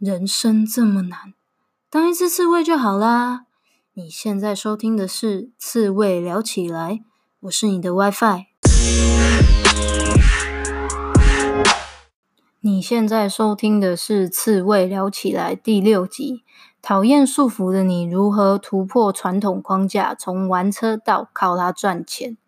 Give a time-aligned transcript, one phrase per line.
[0.00, 1.34] 人生这么难，
[1.90, 3.42] 当一只刺猬就好啦。
[3.92, 6.92] 你现在收听的是《刺猬聊起来》，
[7.40, 8.46] 我是你的 WiFi。
[12.60, 16.44] 你现在收听的是《刺猬聊起来》第六集。
[16.80, 22.38] 讨厌束缚的你，如何突破传统框架，从玩车到靠它赚钱？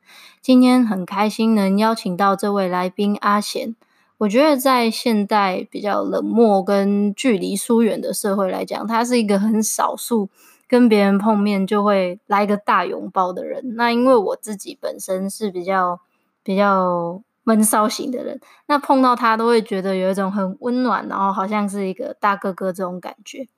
[0.40, 3.76] 今天很开心能邀请到这位来宾阿贤。
[4.22, 10.28] 我觉得在现代比较冷漠跟距离疏远的社会来讲，他是一个很少数
[10.68, 13.74] 跟别人碰面就会来个大拥抱的人。
[13.74, 15.98] 那因为我自己本身是比较
[16.44, 23.48] 比较闷骚型的人，那碰到他都会觉得有一种很温暖，然后好像是一个大哥哥这种感觉。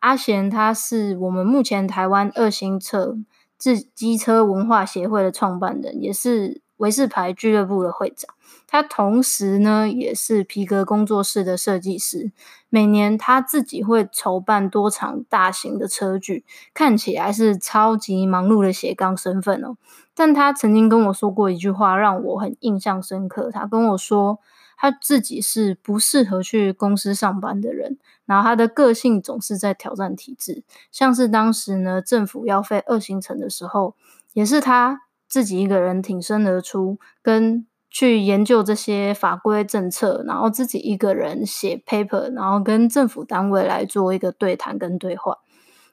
[0.00, 3.16] 阿贤他是我们目前台湾二星车
[3.56, 8.34] 自机车文化协会的创办人，也是维士牌俱乐部的会长。
[8.72, 12.30] 他同时呢，也是皮革工作室的设计师。
[12.68, 19.76] 每年他自己会筹办多场大型的车聚，看起来是超级忙碌的斜杠身份哦。
[20.14, 23.50] 但他曾经跟我说过一句话，让我很印象深刻。
[23.50, 24.38] 他跟我说，
[24.78, 30.62] 他自己是不适合去公司上班的人，然后他的个性总是在挑战体制。
[30.92, 33.96] 像是当时呢，政府要废二行程的时候，
[34.32, 37.66] 也是他自己一个人挺身而出，跟。
[37.90, 45.38] 去研究这些法规政策，然后自己一个人写 paper，然后跟政府单位来做一个对谈跟对话。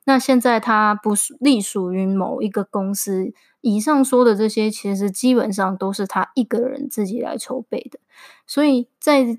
[0.06, 8.00] 那现在他不隶属于某一个公司，以上说的这些其实基本上都是他一个人自己来筹备的。
[8.46, 9.38] 所以在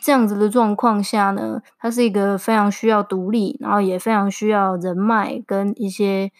[0.00, 6.32] 这样子的状况下呢，他是一个非常需要独立，然后也非常需要人脉跟一些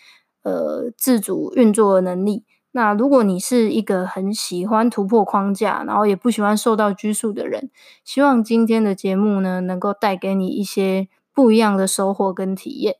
[0.43, 2.45] 呃自主运作的能力。
[2.79, 7.71] 那如果你是一个很喜欢突破框架，然后也不喜欢受到拘束的人，
[8.05, 12.95] 希望今天的节目呢，能够带给你一些不一样的收获跟体验。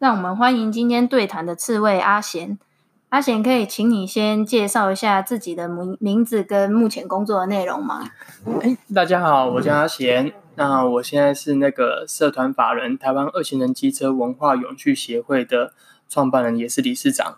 [0.00, 2.58] 那我们欢迎今天对谈的刺猬阿贤。
[3.10, 8.10] 阿贤，可以请你先介绍一下自己的名名字跟目前工作的内容吗？
[8.60, 10.32] 哎，大家好，我叫阿贤。
[10.56, 15.72] 那我现在是那个社团法人台湾二行人机车文化永续协会的
[16.08, 17.36] 创办人，也是理事长。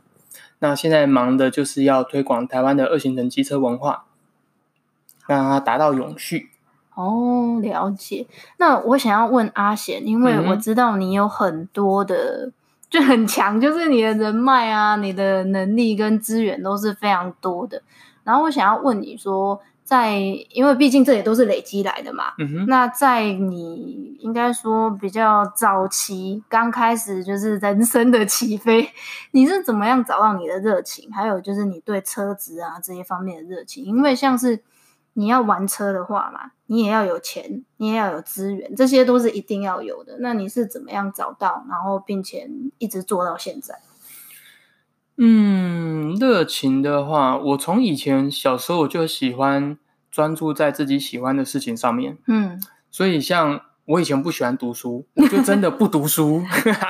[0.60, 4.04] 那现在忙的就是要推广台湾的二行程机车文化，
[5.26, 6.50] 让它达到永续。
[6.94, 8.26] 哦，了解。
[8.59, 12.53] 那我想要问阿贤，因为我知道你有很多的，嗯、
[12.88, 17.82] 就很强，就是你的人脉啊，你的能力跟资源都是非常多的。
[18.22, 19.60] 然后我想要问你说。
[19.91, 20.21] 在，
[20.51, 22.33] 因为毕竟这也都是累积来的嘛。
[22.39, 22.67] 嗯哼。
[22.67, 28.89] 那在你应该说比较早期，刚开始就是人生的起飞，
[29.33, 31.12] 你是怎么样找到你的热情？
[31.12, 33.84] 还有就是你对车子啊这些方面的热情？
[33.84, 34.62] 因为像是
[35.15, 40.19] 你要玩车的话嘛，你也要有钱，你也要有资源，这些都是一定要有的。
[40.21, 43.75] 那你是怎么样找到，然后并且一直做到现在？
[45.23, 49.77] 嗯，热情的话，我从以前小时候我就喜欢
[50.11, 52.17] 专注在自己喜欢的事情上面。
[52.27, 52.59] 嗯，
[52.91, 56.43] 所以像我以前不喜欢读书，我就真的不读书。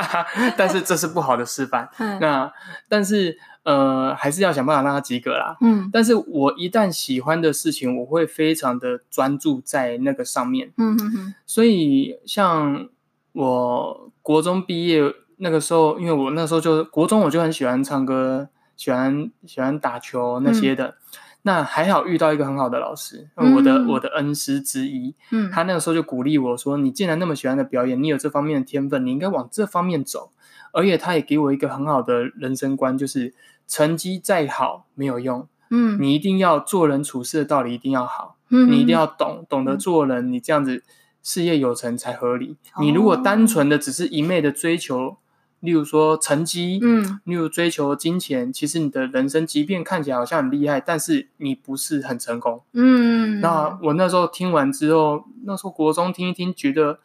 [0.57, 1.89] 但是这是不好的示范。
[1.99, 2.53] 嗯，那
[2.89, 5.57] 但是呃，还是要想办法让他及格啦。
[5.61, 10.73] 嗯，但是我一旦喜欢的事情，我会非常的专注在那个上面。
[10.77, 11.35] 嗯哼哼。
[11.45, 12.89] 所以像
[13.33, 15.03] 我国中毕业。
[15.43, 20.89] 那个时候，因为我那时候就国中，我就很喜欢唱歌，喜欢喜欢打球那些的。
[20.89, 20.95] 嗯、
[21.43, 25.15] 那还好遇到一个很好的老师，嗯、我的我的恩师之一。
[25.31, 30.31] 嗯，他那个时候就鼓励我说：“你既然那么喜欢的表演，你有这方面的天分，你应该往这方面走。”
[30.73, 33.33] 而且他也给我一个很好的人生观，就是
[33.67, 35.49] 成绩再好没有用。
[35.71, 38.37] 嗯，你一定要做人处事的道理一定要好。
[38.51, 40.85] 嗯，你一定要懂懂得做人，你这样子
[41.23, 42.59] 事业有成才合理。
[42.75, 45.17] 哦、你如果单纯的只是一昧的追求。
[45.61, 53.41] 例如说成绩，嗯，例如追求金钱，其实你的人生即便看起来好像很厉害，但是你不是很成功，嗯。
[53.41, 56.99] 那我那时候听完之后，那时候国中听一听，觉得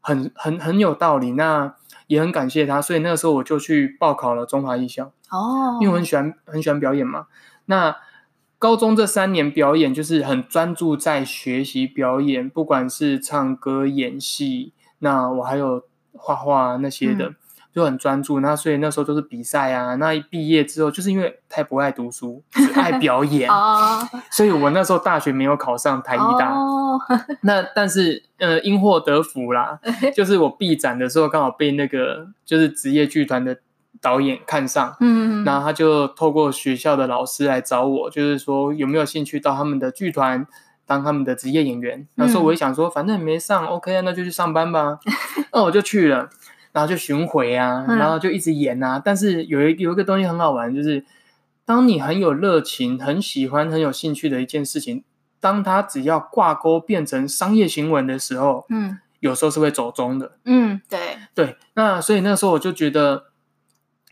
[0.00, 1.74] 很很很有道理，那
[2.06, 7.26] 也很感谢他，所以那个时候我就去报考了中华艺校，哦，因为我很喜欢很喜欢表演嘛。
[7.64, 7.96] 那
[8.58, 17.30] 高中这三年表演就是很专注在学习表演，不管是唱歌、演戏，那我还有画画那些的。
[17.30, 17.36] 嗯
[17.76, 19.96] 就很专注，那所以那时候都是比赛啊。
[19.96, 23.50] 那一毕业之后，就是因为太不爱读书，只爱表演，
[24.32, 26.54] 所以我那时候大学没有考上台艺大。
[27.42, 29.78] 那但是呃，因祸得福啦，
[30.16, 33.58] 就是我毕展的时候刚好被那个就是职业剧团的
[34.00, 40.46] 导演看上，嗯，然后他就透过学校的老师来找我，就是说有没有兴趣到他们的剧团
[40.86, 42.08] 当他们的职业演员。
[42.14, 44.98] 那时候我一想说，反正没上，OK 啊，那就去上班吧。
[45.52, 46.28] 那我就去了，
[46.76, 48.98] 然后就巡回啊，然后就一直演啊。
[48.98, 51.02] 嗯、但是有一有一个东西很好玩，就是
[51.64, 55.02] 当你很有热情、很喜欢、很有兴趣的一件事情，
[55.40, 60.32] 当它只要挂钩变成商业新闻的时候，嗯，有时候是会走中的。
[60.44, 60.98] 嗯，对
[61.34, 61.56] 对。
[61.72, 63.24] 那所以那个时候我就觉得。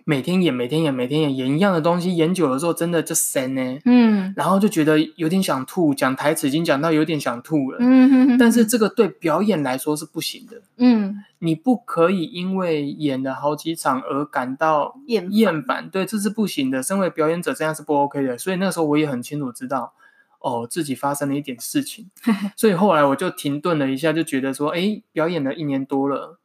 [0.06, 3.78] 每天演，每天演，每天演，演一样的东西，演久了之后，真的就神呢。
[3.86, 7.78] 嗯，然后就觉得有点想吐，讲台词已经讲到有点想吐了。
[7.80, 8.38] 嗯哼哼。
[8.38, 10.60] 但是这个对表演来说是不行的。
[10.76, 15.88] 嗯，你不可以因为演了好几场而感到厌厌烦。
[15.88, 16.82] 对，这是不行的。
[16.82, 18.36] 身为表演者，这样是不 OK 的。
[18.36, 19.94] 所以那时候我也很清楚知道，
[20.40, 22.10] 哦，自己发生了一点事情。
[22.56, 26.38] 所以后来我就停顿了一下，就觉得说，哎，表演了一年多了。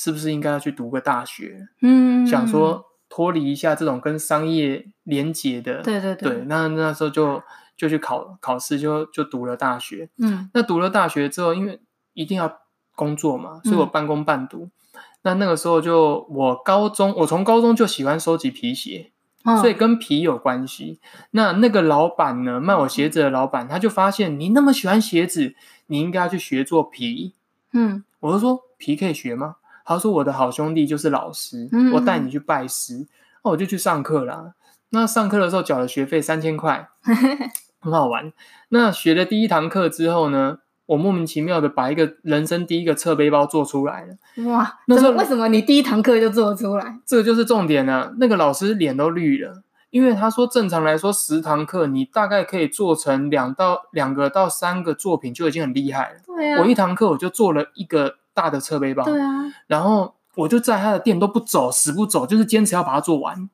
[0.00, 1.68] 是不是应该要去读个大学？
[1.82, 6.30] 嗯，想说脱离一下这种跟商业连结的，对对对。
[6.30, 7.42] 对，那那时候就
[7.76, 10.08] 就去考考试，就就读了大学。
[10.16, 11.82] 嗯，那读了大学之后，因为
[12.14, 12.60] 一定要
[12.94, 14.70] 工作嘛，所以我半工半读。
[14.94, 19.12] 嗯、那那个时候就我高中，我从高中就喜欢收集皮鞋，
[19.44, 20.98] 哦、所以跟皮有关系。
[21.32, 25.54] 那那个老板呢，卖我鞋子的老板，他就发现你那么喜欢鞋子，
[25.88, 27.34] 你应该要去学做皮。
[27.74, 29.56] 嗯，我就说皮可以学吗？
[29.90, 33.08] 他说：“我的好兄弟就是老师，嗯、我带你去拜师。”
[33.42, 34.52] 那我就去上课啦。
[34.90, 36.88] 那上课的时候缴了学费三千块，
[37.82, 38.32] 很好玩。
[38.68, 44.44] 那学了第一堂课之后呢，我莫名其妙的把一个人生第一个侧背包做出来了。
[44.44, 44.78] 哇！
[44.86, 47.00] 那时候为什么你第一堂课就做出来？
[47.04, 48.14] 这个就是重点了。
[48.20, 56.20] 那个老师脸都绿了，因为他说正常来说十堂课你大概可以做成两到两个到三个作品就已经很厉害了。
[56.24, 58.19] 对啊，我一堂课我就做了一个。
[58.34, 63.50] 大的侧背包，对啊，然后我就在他的店都不走，死不走，就是坚持要把它做完。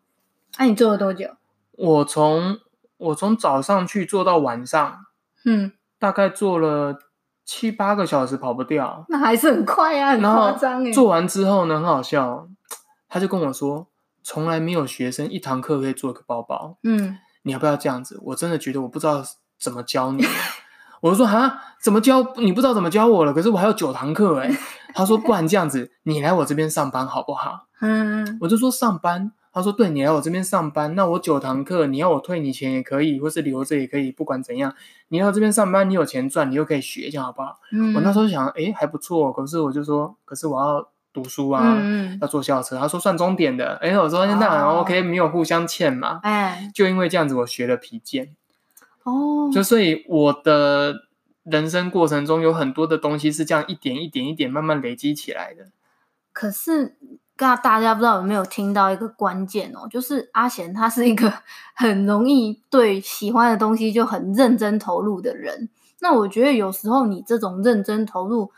[0.59, 1.29] 那、啊、你做了多久？
[1.73, 2.59] 我从
[2.99, 5.07] 我从早上去做到晚上，
[5.45, 6.99] 嗯，大概做了
[7.45, 9.05] 七八个小时，跑不掉。
[9.09, 10.93] 那还是很快啊，很夸张哎。
[10.93, 12.49] 做完之后呢，很好笑，
[13.09, 13.87] 他就跟我说，
[14.23, 16.79] 从来没有学生一堂课可以做一个包包。
[16.83, 18.19] 嗯，你要不要这样子？
[18.23, 19.23] 我真的觉得我不知道
[19.59, 20.25] 怎么教你。
[21.01, 22.35] 我就说哈，怎么教？
[22.37, 23.33] 你不知道怎么教我了？
[23.33, 24.51] 可是我还有九堂课哎。
[24.95, 27.67] 他说，不然这样子，你来我这边上班好不好？
[27.81, 29.33] 嗯，我就说上班。
[29.53, 34.75] 他说，对，你来我这边上班，那我九堂课，你要我退你钱也可以，或是留着也可以，不管怎样，
[35.09, 37.59] 你来我这边上班，你有钱赚，你又可以学，这样好不好？
[37.73, 39.33] 嗯，我那时候想，哎，还不错。
[39.33, 42.79] 可是我就说，可是我要读书啊，嗯、要坐校车。
[42.79, 43.79] 他说算钟点的。
[43.81, 46.21] 哎，我说那 OK，没有互相欠嘛。
[46.23, 48.35] 哎，就因为这样子，我学了皮件。
[49.07, 50.95] 哦，就所以我的
[51.45, 55.69] 人生过程中有很多的东西是这样一点一点一点慢慢累积起来的。
[56.33, 56.97] 可是，
[57.37, 61.33] 刚大家不知道有没有听到一个关键哦，就是阿贤他是一个
[61.75, 65.69] 很容易对喜欢的东西就很认真投入的人。
[66.01, 68.51] 那我觉得有时候你这种认真投入。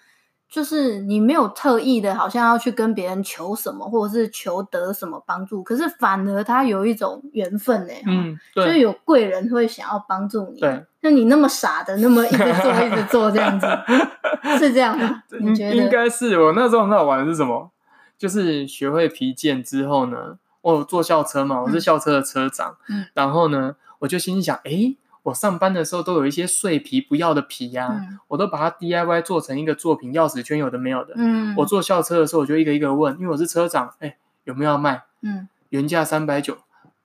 [0.50, 7.92] 就是你没有特意的，好像要去跟别人求什么，或者是求得什么帮助，可是反而他有一种缘分呢。
[8.06, 10.58] 嗯，对，就有贵人会想要帮助你。
[10.58, 13.66] 对，那你那么傻的，那么一直做一直做这样子，
[14.58, 15.22] 是这样吗？
[15.40, 15.74] 你觉得？
[15.74, 17.70] 应该是我那时候很好玩的是什么？
[18.16, 31.14] 就是学会皮件之后呢，我坐校车嘛，我是校车的车长，嗯，然后呢，我就心想，诶我上班的时候都有一些碎皮不要的皮呀、啊，嗯、我都把它 DIY 做成一个作品，钥匙圈有的没有的。
[31.16, 35.02] 嗯，我坐校车的时候，我就一个一个问，因为我是车长，哎，有没有要卖？
[35.22, 36.56] 嗯，原价三百九，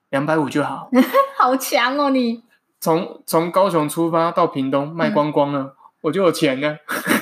[0.10, 0.90] 两百五就好。
[1.38, 2.44] 好强哦你！
[2.80, 5.72] 从从高雄出发到屏东卖光光了，嗯、
[6.02, 6.78] 我就有钱了。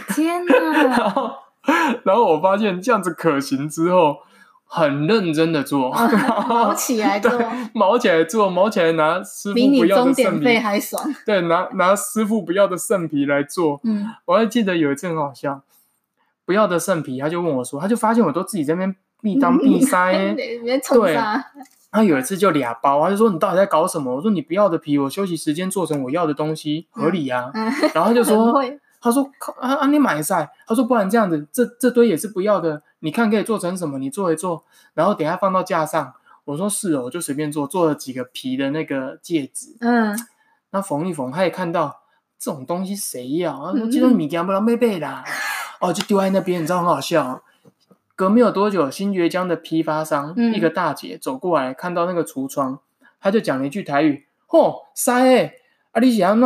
[0.09, 0.53] 天哪！
[0.83, 1.31] 然后，
[2.03, 4.17] 然后我发现这样子可行之后。
[4.73, 5.91] 很认真的做，
[6.47, 7.29] 毛起来做，
[7.75, 11.03] 毛起来做，毛起来拿师傅不要的圣皮，还爽。
[11.25, 13.81] 对，拿拿师傅不要的圣皮来做。
[13.83, 15.61] 嗯，我还记得有一次很好笑，
[16.45, 21.17] 不要的圣皮，他就问我说，他就发现我都自己在那边密当闭塞， 对，
[21.91, 24.15] 他有一次就俩包，他就说你到底在搞什么？
[24.15, 27.51] 我说你不要的皮，我休息时间做成我要的东西，合理啊。
[27.93, 28.53] 然后他就说。
[29.01, 29.29] 他说
[29.59, 32.83] ：“啊啊，你买噻。”他说：“不然这样子，这这堆也是不要的。
[32.99, 33.97] 你看可以做成什么？
[33.97, 36.13] 你做一做，然后等下放到架上。”
[36.45, 40.17] 我说：“是哦，我就随便做，做了几个皮的那个戒指。”嗯，
[40.71, 42.01] 那缝一缝，他也看到
[42.37, 43.71] 这种东西谁要？
[43.73, 45.23] 他说：“这种米家不能背背啦。
[45.25, 45.33] 嗯”
[45.89, 47.43] 哦，就丢在那边，你知道很好笑。
[48.15, 52.79] 隔没有多久，新崛江的批发商、嗯、一个大姐走过来，看到那个橱窗，
[53.19, 55.55] 他就讲了一句台语：“嚯，塞欸，
[55.91, 56.39] 啊你是安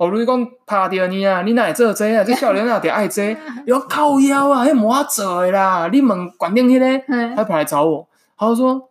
[0.00, 2.24] 怎？”我如讲拍到你啊，你哪会做这啊？
[2.24, 3.36] 这少年哪点爱这？
[3.66, 5.88] 有靠腰啊，还没做的啦！
[5.92, 7.04] 你问管定去嘞，
[7.36, 8.88] 他跑来找我，他就说：“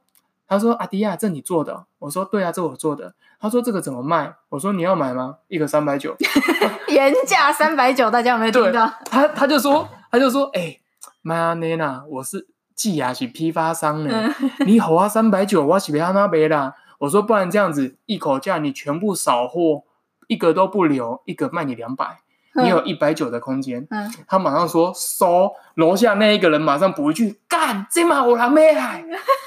[0.48, 5.38] 他说阿迪亚，这你做的？”我说：“对啊，这我做的。”他说：“这个怎么卖？”我说：“你要买吗？
[5.48, 6.16] 一个三百九，
[6.90, 10.82] 原价三百九，大家有没有听到？”他他就说，他就说：“哎、欸，
[11.22, 16.76] 麦阿内娜，我是寄雅是批发商呢，嗯、你好啊三百九，我是别阿那别啦。
[17.00, 19.84] 我说不然这样子，一口价你全部扫货，
[20.30, 22.20] 一个都不留，一个卖你两百。
[22.54, 29.06] 你有一百九的空间，嗯，他马上说收，楼下那一个人马上补一句干，这么我还没来，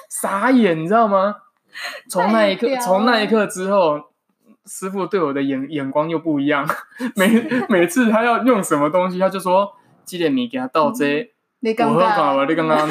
[0.08, 1.34] 傻眼，你知道吗？
[2.08, 4.00] 从那一刻，从那一刻之后，
[4.66, 6.66] 师傅对我的眼眼光又不一样，
[7.16, 9.72] 每每次他要用什么东西，他就说
[10.04, 12.88] 记得你给他倒这，你刚刚我你刚刚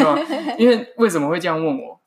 [0.59, 1.99] 因为为什么会这样问我？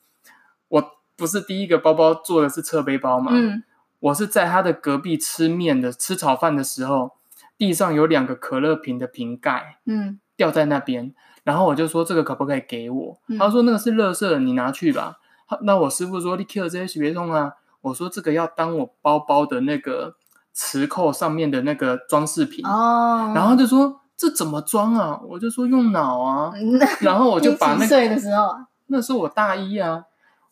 [0.69, 3.62] 我不是第一个包包做的是侧背包嘛，嗯，
[4.05, 7.13] 我是在他的隔壁吃面的吃炒饭的时候。
[7.57, 13.17] 地上有两个可乐瓶的瓶盖，嗯，掉在那边，然后我就说这个可不可以给我？
[13.29, 15.19] 嗯、他说那个是垃圾，你拿去吧。
[15.63, 17.53] 那我师傅说你 kill 这些别弄啊。
[17.81, 20.17] 我说这个要当我包包的那个
[20.53, 23.31] 磁扣上面的那个装饰品哦。
[23.33, 25.21] 然后他就说这怎么装啊？
[25.29, 26.53] 我就说用脑啊。
[27.01, 28.49] 然后我就把那个岁的时候，
[28.89, 30.03] 那是我大一啊，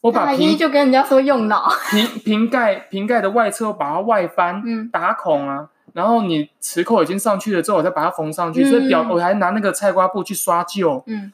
[0.03, 5.71] 我把瓶就跟人家说用脑，瓶瓶盖瓶盖的外侧把它外翻，嗯，打孔啊。
[5.95, 11.03] 然后你磁扣已经上去了之后，我再把它缝上去，嗯、所以表我还拿那个菜瓜布去刷旧。
[11.07, 11.33] 嗯，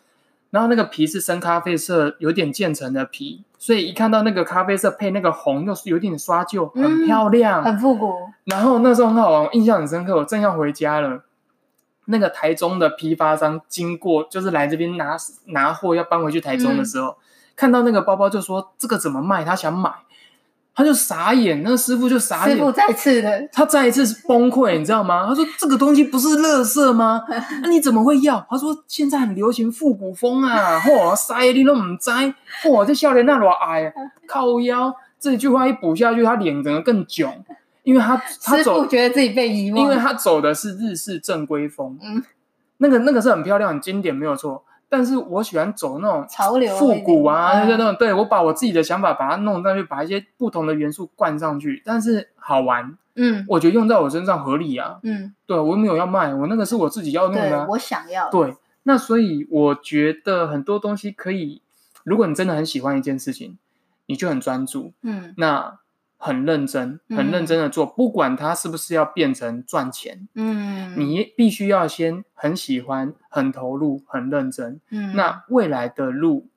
[0.51, 8.13] 然后那个皮是深咖啡色，有点渐层的皮，所以一看到那个咖啡色配那个红，又是有点刷旧，很漂亮，嗯、很复古。
[8.45, 10.17] 然后那时候很好玩，我印象很深刻。
[10.17, 11.23] 我正要回家了，
[12.07, 17.17] 那个台中的批发商经过，就是来这边拿拿货要搬回去台中的时候，嗯、
[17.59, 19.45] 看到那个包包就说这个怎么卖？
[19.45, 19.91] 他想买。
[20.75, 22.57] 他就傻眼，那个师傅就傻眼。
[22.57, 25.27] 师傅再次的，他再一次崩溃，你知道吗？
[25.27, 27.21] 他说：“这个东西不是垃圾吗？
[27.63, 32.13] 那你怎么会要？”他说：“现在很流行复古风啊，嚯，塞你都唔知，
[32.63, 33.93] 嚯，这笑脸那么矮，
[34.29, 37.45] 靠腰。”这句话一补下去，他脸整个更囧，
[37.83, 42.23] 因为他他走，师傅觉得自己被遗忘，因为他走的是日式正规风，嗯，
[42.77, 44.63] 那个那个是很漂亮、很经典，没有错。
[44.89, 61.61] 但是我喜欢走那种潮流复古啊，那种对，我把我自己的想法把它弄上去，把一些不同的元素灌上去，但是好玩，嗯，我觉得用在我身上合理啊，嗯，对，我又没有要卖，我那个是我自己要弄的，我想要，对，那所以我觉得很多东西可以，
[62.05, 63.59] 如果你真的很喜欢一件事情，
[64.07, 65.79] 你就很专注，嗯，那。
[66.21, 76.49] 很认真，很认真的做，嗯、不管它是不是要变成赚钱，嗯，你必须要先很喜欢、很投入、很认真，嗯，那未来的路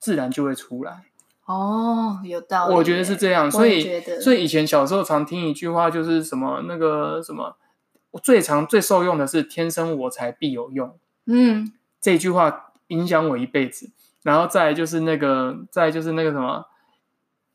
[0.00, 1.04] 自然就会出来。
[1.46, 7.56] 哦，有道理，我觉得是这样，所以，所以以前小时候常听一句话，就是什么那个什么，
[8.20, 13.92] 最常最受用的是“天生我材必有用”，嗯，这句话影响我一辈子。
[14.24, 16.64] 然后再就是那个，再就是那个什么，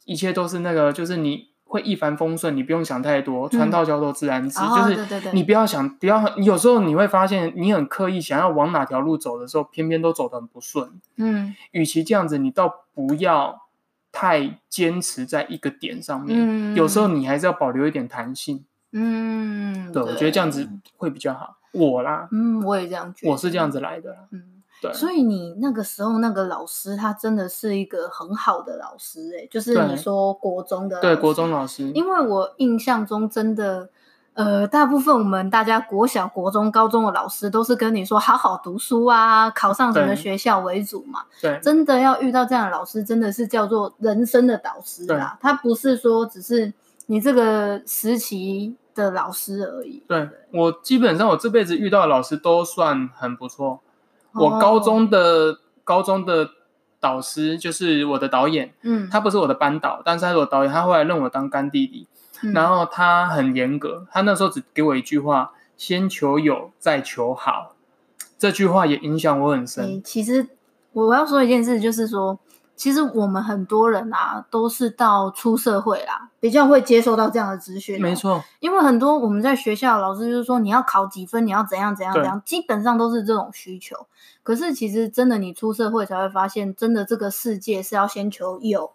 [0.06, 1.49] 一切都是那个，就是你。
[1.70, 4.60] 会一帆风顺，你不用想太多，船到桥头自然直。
[4.60, 10.90] 嗯、就是你不要想，不要有时候你会发现，你很刻意想要往哪条路走的时候，偏偏都走得很不顺。
[11.18, 13.68] 嗯，与其这样子，你倒不要
[14.12, 16.74] 太坚持在一个点上面。
[16.74, 18.66] 嗯，有时候你还是要保留一点弹性。
[18.92, 21.58] 嗯，对，对我觉得这样子会比较好。
[21.74, 24.28] 我啦，嗯，我也这样觉得，我是这样子来的。
[24.32, 24.59] 嗯。
[24.82, 33.90] 对所以你那个时候那个老师，他真的是一个很好的老师诶、欸，就是你说国中的对国中老师，因为我印象中真的，
[34.36, 41.24] 呃，大部分我们大家国小、国中、高中的老师都是跟你说好好读书啊，考上什么学校为主嘛。
[41.42, 45.38] 对，真的要遇到这样的老师，真的是叫做人生的导师啊。
[45.42, 46.74] 他不是说只是
[47.08, 50.02] 你这个时期的老师而已。
[50.08, 53.82] 对，对我基本上我这辈子遇到的老师都算很不错。
[54.34, 55.58] 我高中的、oh.
[55.84, 56.50] 高中的
[57.00, 62.08] 导师就是我的导演，嗯，他不是我的班导，但是他是我导演，他后来认我当干弟弟，
[62.44, 67.76] 嗯、然后他很严格，他那时候只给我一句话：先求有，再求好。
[68.38, 69.86] 这句话也影响我很深。
[69.86, 70.48] 欸、其实
[70.94, 72.40] 我要说一件事，就是说。
[72.80, 78.02] 其实我们很多人啊，都是到出社会啦，比较会接受到这样的资讯。
[78.02, 84.08] 没错，因为很多我们在学校老师就是说，你要考几分，你要怎样怎样怎样，基本上都是这种需求。
[84.44, 88.94] 可是其实真的，你出社会才会发现，真的这个世界是要先求有，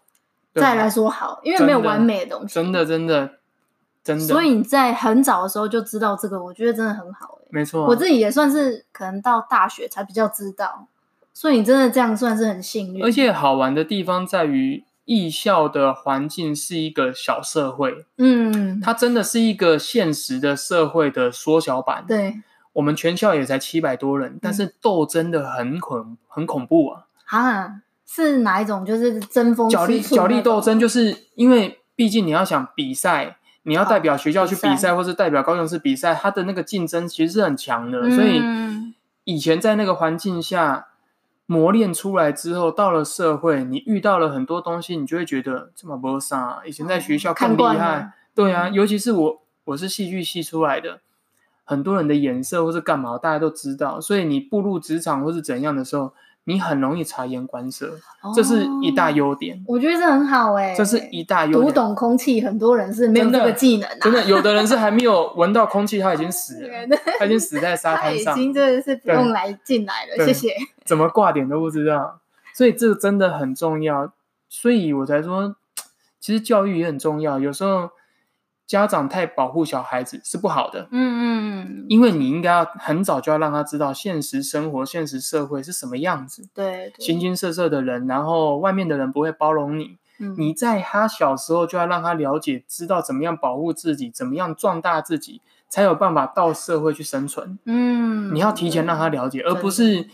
[0.55, 2.55] 再来说好，因为没有完美的东西。
[2.55, 3.33] 真的，真的，
[4.03, 4.25] 真的。
[4.25, 7.47] 所以你在很早的时候就知道这个，我觉得真的很好欸。
[7.51, 10.87] 没错啊，我自己也算是可能到大学才比较知道。
[11.35, 22.05] 所以你真的这样算是很幸运，而且好玩的地方在于艺校的环境是一个小社会，嗯，它真的是一个现实的社会的缩小版。
[22.07, 22.35] 对，
[22.71, 27.05] 我们全校也才七百多人，但是斗争的很恐很恐怖啊！
[27.25, 28.85] 啊，是哪一种？
[28.85, 37.99] 就是争锋角力角力斗争，就是因为毕竟你要想比赛，你要代表学校去比赛，哦、或是代表高雄市比赛，它的那个竞争其实是很强的。
[38.03, 38.41] 嗯、所以
[39.25, 40.87] 以前在那个环境下。
[41.45, 46.61] 磨练出来之后，到了社会，你遇到了很多东西，你就会觉得这么不傻。
[46.65, 51.01] 以前在学校更厉害，对啊，尤其是我，我是戏剧系出来的，
[51.63, 54.01] 很多人的颜色或是干嘛，大家都知道。
[54.01, 56.13] 所以你步入职场或是怎样的时候。
[56.47, 57.87] 你很容易察言观色，
[58.21, 59.63] 哦，这是一大优点。
[59.67, 61.65] 我觉得这很好哎，这是一大优点。
[61.65, 64.13] 读懂空气，很多人是没有这个技能，啊真。
[64.13, 70.25] 真的，有的人是还没有闻到空气，他已经死了， 他已经死在沙滩上，他已经真的是不用来进来了。
[70.25, 70.53] 谢谢。
[70.83, 72.19] 怎么挂点都不知道，
[72.53, 74.11] 所以这个真的很重要。
[74.47, 75.55] 所以我才说，
[76.19, 77.39] 其实教育也很重要。
[77.39, 77.89] 有时候。
[78.67, 100.07] 家长太保护小孩子是不好的，嗯嗯嗯，因为你应该要很早就要让他知道现实生活、现实社会是什么样子，对，形形色色的人，然后外面的人不会包容你，嗯，你在他小时候就要让他了解，知道怎么样保护自己，怎么样壮大自己，才有办法到社会去生存，嗯，你要提前让他了解，而不是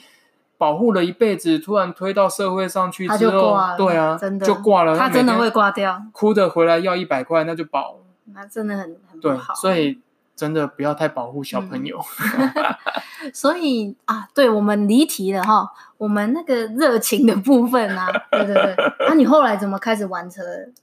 [0.57, 4.45] 保护了一辈子，突然推到社会上去之后，对啊，真的。
[4.45, 7.99] 就挂了，他真的会挂掉，哭着回来要一百块，那就保。
[8.33, 9.99] 那真的很很不好，所以
[10.35, 11.99] 真的不要太保护小朋友。
[13.23, 18.75] 嗯、所以啊，对，我们离题了哈，我们那个热情的部分啊，对对对。
[18.99, 20.41] 那、啊、你后来怎么开始玩车？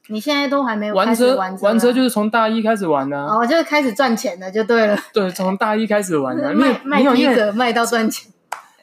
[0.09, 1.37] 你现在都还没有玩车？
[1.37, 4.97] 玩车就是从大一开始玩的、啊，哦，就是开始赚钱的就对了。
[5.13, 8.31] 对，从大一开始玩的，卖卖皮革卖到赚钱。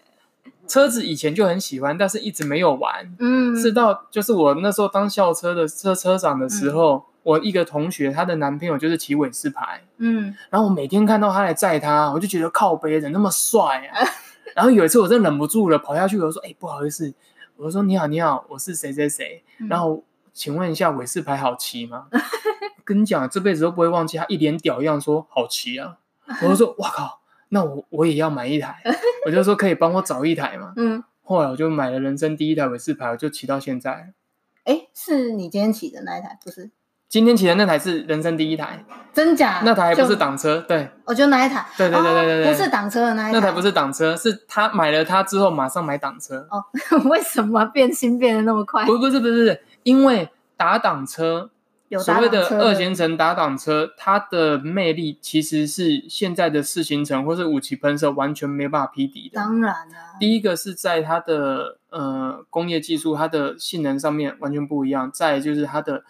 [0.67, 3.09] 车子以前就很喜欢，但是一直没有玩。
[3.19, 6.95] 嗯，直到就是我那时候当校车的车车长的时候。
[6.97, 14.07] 嗯我一个同学，她的男朋友就是骑伟士牌，嗯，然后我每天看到他来载她，我就觉得靠背人那么帅啊。
[14.55, 17.11] 然后有一次我真的忍不住了，跑下去我说：“哎、欸，不好意思，
[17.55, 20.03] 我说你好你好，我是谁谁谁，然后
[20.33, 22.05] 请问一下伟士牌好骑吗？”
[22.85, 25.97] 跟你讲，这辈子都不会忘记他一脸屌样说好骑啊。
[26.43, 28.79] 我就说：“哇靠，那我我也要买一台。”
[29.25, 34.13] 我就说：“可以帮我找一台吗？”嗯，后来我就买了人生第一台伟士牌，我就骑到现在。
[34.63, 36.69] 哎，是你今天骑的那一台，不是？
[37.07, 39.61] 今天骑的那台是人生第一台，真假？
[39.63, 46.47] 那台还不是挡车，对，我就那一台，对对对对对，不是挡车的那一台，那台不是挡车，是他买了它之后马上买挡车。
[46.49, 46.65] 哦，
[47.07, 48.85] 为什么变心变得那么快？
[48.85, 51.51] 不，不是，不是，因为打挡车，
[51.87, 59.35] 有所谓的二行程打挡车，它的魅力其实是现在的四行程或是五期喷射完全没办法匹敌的。
[59.35, 66.03] 当然了，第一个是在它的呃工业技术，它的性能上面完全不一样，再就是它的。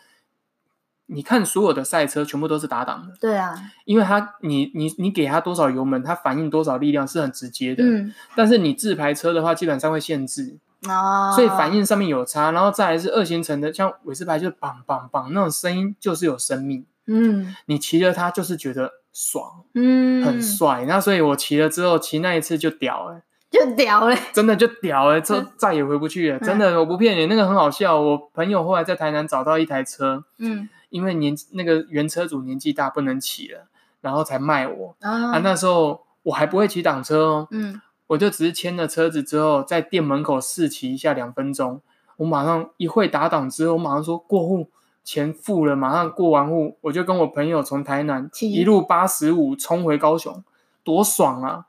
[1.08, 3.14] 你看，所有的赛车全部都是打档的。
[3.22, 3.54] 对啊，
[3.86, 7.84] 因为它，你你你给它多少油门，它反应多少力量是很直接的。
[7.84, 8.14] 嗯。
[8.36, 10.58] 但是你自排车的话，基本上会限制。
[10.88, 11.32] 哦。
[11.36, 16.86] 所以反应上面有差，然后再来是二行程的，像尾斯牌就是棒棒棒那种声音，就是有生命。
[17.06, 17.56] 嗯。
[17.68, 20.86] 你骑了它就是觉得爽，嗯，很帅。
[20.88, 26.40] 那所以我骑了之后，骑那一次就屌了， 就屌了，真的就屌了，车再也回不去了。
[26.40, 28.02] 真的，我不骗你，那个很好笑。
[28.02, 30.68] 我朋友后来在台南找到一台车，嗯。
[30.90, 33.68] 因为年那个原车主年纪大不能骑了，
[34.02, 35.32] 然后才卖我啊。
[35.34, 41.82] 啊，那时候我还不会骑挡车哦，嗯，我就只是牵了车子之后，在店门口试骑一下两分钟，
[42.18, 44.70] 我马上一会打挡之后，我马上说过户，
[45.04, 50.44] 钱付了，马上过完户，我就跟我朋友从台南一路八十五冲回高雄，
[50.84, 51.66] 多爽啊！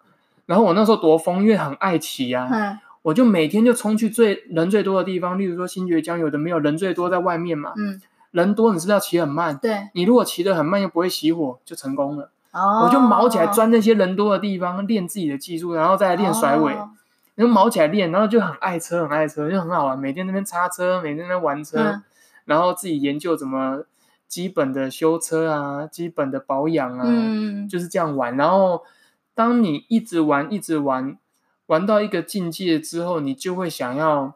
[0.46, 8.00] 然后我那时候多疯，因为很爱骑啊，嗯，我就每天就冲去最人最多的地方，例如说新堀江，有的没有人最多在外面嘛，嗯。
[8.37, 9.57] 人多，你是不是要骑很慢？
[9.57, 12.31] 对，你如果骑得很慢又不会熄火，就成功了。
[12.53, 16.75] 哦，我就毛起来钻那些人多的地方练自己的技术，然后再来练甩尾。
[17.35, 19.99] 然后毛起来练，然后就很爱车，很爱车，就很好玩。
[19.99, 22.03] 每天那边擦车，每天那边玩车，嗯，
[22.44, 23.85] 然后自己研究怎么
[24.29, 28.37] 基本的修车啊，基本的保养啊，嗯，就是这样玩。
[28.37, 28.83] 然后
[29.35, 31.16] 当你一直玩，一直玩，
[31.68, 34.35] 玩到一个境界之后，你就会想要。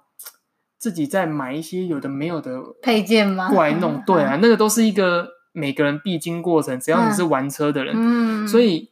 [0.80, 3.50] 自己再买一些有的没有的配件吗？
[3.50, 6.80] 过来弄， 对啊，那个都是一个每个人必经过程。
[6.80, 8.90] 只要你是玩车的人，嗯，所以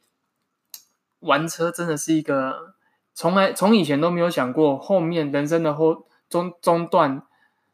[1.21, 2.75] 玩车真的是一个
[3.15, 7.23] 从来从以前都没有想过，后面人生的后中中段。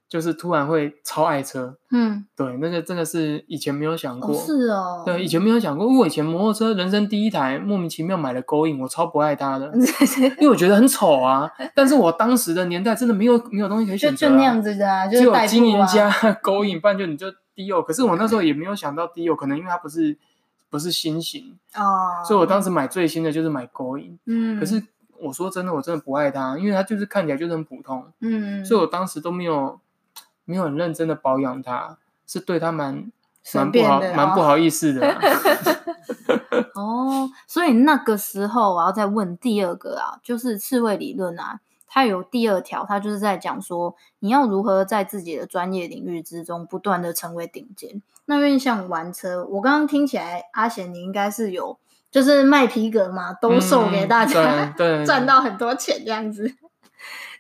[0.09, 9.73] 就是突然会超爱车，嗯，对，那个真的是以前没有想过，哦是哦，对，以前没有想过，因为我以前摩托车人生第一台莫名其妙买了 Going，我超不爱它的，
[10.38, 11.51] 因为我觉得很丑啊。
[11.75, 16.09] 但是我当时的年代真的没有没有东西可以选择，啊，就就那样子的啊，就只有经营家
[16.43, 17.83] Going，不然就你就 Dio。
[17.83, 20.17] 可是我那时候也没有想到 Dio，可能因为它不是
[20.71, 24.81] 不是新型哦，所以我当时买最新的就是买 Going，嗯，可是
[25.19, 29.81] 我说真的，我真的不爱它，因为它就是看起来就是很普通，嗯，所以我当时都没有。
[30.44, 33.11] 没有很认真的保养它，是对它蛮
[33.54, 35.20] 蛮不好、蛮、哦、不好意思的、啊。
[36.74, 48.02] 哦，所以那个时候我要再问第二个啊，就是刺猬理论啊，它有第二条，它就是在讲说你要如何在自己的专业领域之中不断的成为顶尖。
[48.26, 51.78] 那因为像玩车，我刚刚听起来，阿贤你应该是有
[52.11, 54.72] 就是卖皮革嘛，兜售给大家，
[55.04, 56.54] 赚到很多钱这样子，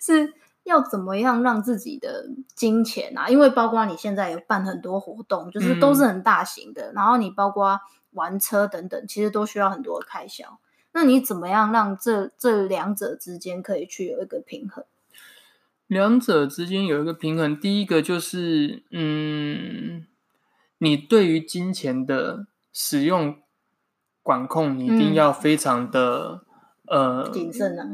[0.00, 0.32] 是
[0.64, 3.28] 要怎么样让自己的金钱啊？
[3.28, 7.78] 因为包括你现在有办很多活动，就是都是很大型的，嗯、然后你包括
[8.12, 10.58] 玩车等等，其实都需要很多的开销。
[10.92, 14.84] 那你怎么样让这这两者之间可以去有一个平衡？
[15.86, 20.06] 两者之间有一个平衡，第一个就是，嗯，
[20.78, 23.36] 你对于金钱的使用
[24.22, 26.44] 管控，你一定要非常的、
[26.90, 27.84] 嗯、呃谨慎啊。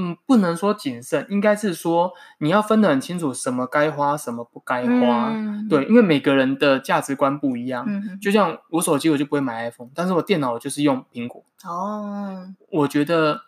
[0.00, 5.30] 嗯，不能说谨慎，应该是说你要分得很清楚，什么该花，什么不该花。
[5.32, 7.84] 嗯、对，因为每个人的价值观不一样。
[7.88, 11.42] 嗯、就像我手机，我就不会买 iPhone，但是我电脑我就是用苹果。
[11.64, 13.40] 哦，我觉得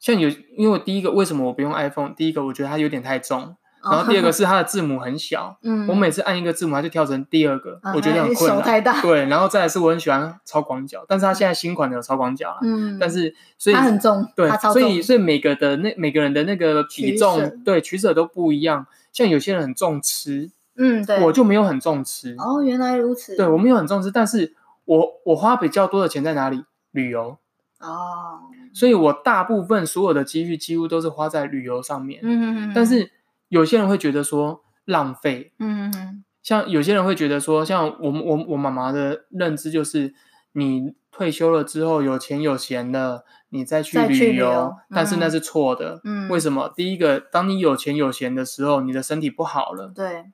[0.00, 2.14] 像有，因为我第一个为什么我不用 iPhone？
[2.14, 3.54] 第一个我觉得它有点太重。
[3.82, 8.58] 然后第二个 是它的字母很小，嗯，我每次按一个字母，它就跳成第二个，我觉得很困难。
[8.58, 9.02] 手太大。
[9.02, 18.86] 对，然后再来是我很喜欢超广角，但是它现在新款的有超广角了，嗯，但是所以它很重，对，所以所以每个的那每个人的那个比重，对，取舍都不一样。
[19.12, 22.36] 像有些人很重吃，嗯，对，我就没有很重吃。
[22.38, 23.34] 哦，原来如此。
[23.36, 26.64] 对，我没有很重吃，但是我我花比较多的钱在哪里？
[26.92, 27.36] 旅游。
[27.80, 28.42] 哦。
[28.72, 32.20] 所以我大部分所有的积蓄几乎都是花在旅游上面。
[32.22, 33.10] 嗯嗯，但是。
[33.52, 35.92] 有些人会觉得说浪费，嗯。
[35.92, 40.14] 哼，像有些人会觉得说，像我我我妈妈的认知就是，
[40.52, 46.72] 你退休了之后有钱有闲了，你再去旅游，嗯、但是那是错的，嗯，为什么？
[46.74, 50.24] 第一个，当你有钱有闲的时候，你的身体不好了，对，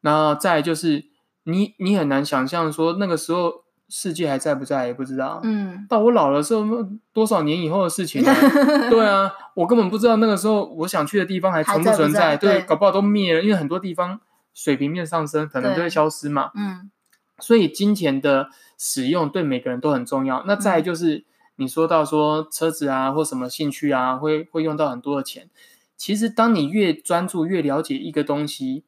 [0.00, 1.06] 然后再就是
[1.42, 3.64] 你你很难想象说那个时候。
[3.94, 5.38] 世界还在不在也不知道。
[5.44, 6.64] 嗯，到我老的时候，
[7.12, 8.34] 多少年以后的事情了？
[8.88, 12.18] 对啊，我根本不知道那个时候我想去的地方还存不存在。
[12.20, 14.18] 在在对，对搞不好都灭了，因为很多地方
[14.54, 16.50] 水平面上升，可能都会消失嘛。
[16.54, 16.90] 嗯，
[17.38, 20.42] 所以金钱的使用对每个人都很重要。
[20.46, 21.26] 那再就是
[21.56, 25.50] 你说到说车子啊或什么兴趣啊，会会用到很多的钱。
[25.98, 28.84] 其实当你越专注、越了解一个东西。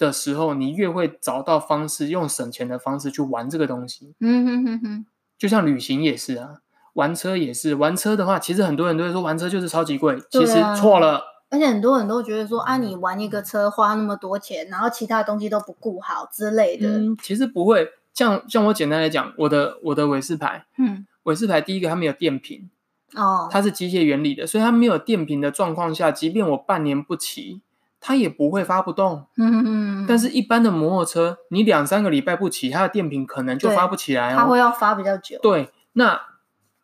[0.00, 4.14] 的时候，你越会找到方式，用省钱的方式去玩这个东西。
[4.18, 5.06] 嗯哼哼哼，
[5.38, 6.62] 就像旅行也是啊，
[6.94, 7.74] 玩车也是。
[7.74, 11.22] 玩车的话，其实很多人都会说玩车就是超级贵，啊、其实错了。
[11.50, 16.88] 而且很多人都觉得说啊，你玩一个车花那么多钱，然后其他东西都不顾好之类的。
[16.88, 17.90] 嗯，其实不会。
[18.14, 22.68] 像像我简单来讲，我的我的韦氏牌，嗯，韦氏牌第一个它没有电瓶
[23.14, 27.60] 哦，它是机械原理的，所以它没有电瓶的状况下，即便我半年不骑。
[28.00, 34.36] 它也不会发不动，嗯嗯，但是一般的摩托车，你两三个礼拜不骑，它的电瓶可能就发不起来哦。
[34.38, 35.38] 它会要发比较久。
[35.42, 36.18] 对，那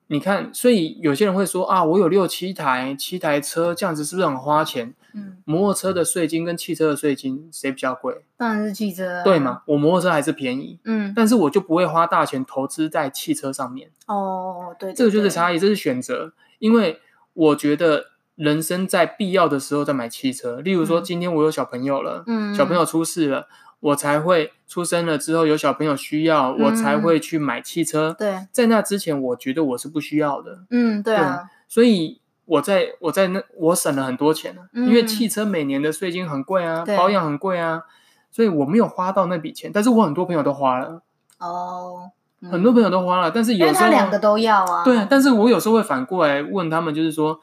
[0.08, 4.94] 你看，所以有些人会说啊，我有六七台七台车，这样子是不是很花钱？
[5.14, 8.22] 嗯，摩托车的税金跟汽车的税金谁比较贵？
[8.36, 9.24] 当然是汽车啊。
[9.24, 13.88] 对嘛，我摩托车还是便宜，嗯，但是我就不会花大钱投资在汽车上面。
[14.06, 17.00] 哦，对，对，对，这个就是差异，这是选择，因为
[17.32, 18.15] 我觉得。
[18.36, 23.48] 人生在必要的时候再买汽车，例如说今天我有小朋友了，嗯，小朋友出事了，
[23.80, 28.14] 我才会出生了之后有小朋友需要，嗯、我才会去买汽车。
[28.18, 30.58] 对，在那之前，我觉得我是不需要的。
[30.68, 31.36] 嗯，对啊。
[31.36, 37.84] 对，所以我在我在那我省了很多钱，嗯、因为汽车每年的税金很贵啊，对保养很贵啊，
[38.30, 39.70] 所以我没有花到那笔钱。
[39.72, 41.00] 但是我很多朋友都花了。
[41.38, 42.10] 哦，
[42.42, 44.84] 嗯、很多朋友都花了，但是有时候他两个都要啊。
[44.84, 47.40] 对，但是我有时候会反过来问他们，就是说。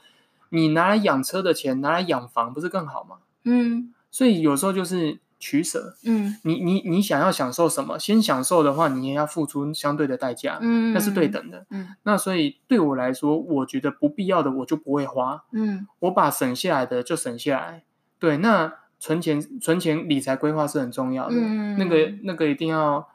[0.53, 3.17] 你拿来养车的钱拿来养房不是更好吗？
[3.43, 5.95] 嗯，所以有时候就是取舍。
[6.05, 7.97] 嗯，你你你想要享受什么？
[7.97, 10.59] 先享受的话，你也要付出相对的代价。
[10.61, 11.65] 嗯，那是对等的。
[11.71, 15.43] 嗯，那所以对我来说，我觉得不必要的我就不会花。
[15.51, 17.83] 嗯，我把省下来的就省下来。
[18.19, 21.35] 对，那存钱、存钱、理财规划是很重要的。
[21.35, 23.09] 嗯，那个那个一定要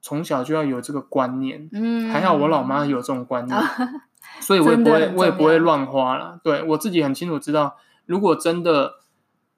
[0.00, 1.68] 从小就要有这个观念。
[1.72, 3.58] 嗯，还好我老妈有这种观念。
[4.40, 6.38] 所以我也不会，我也不会乱花了。
[6.42, 8.94] 对，我自己很清楚知道，如果真的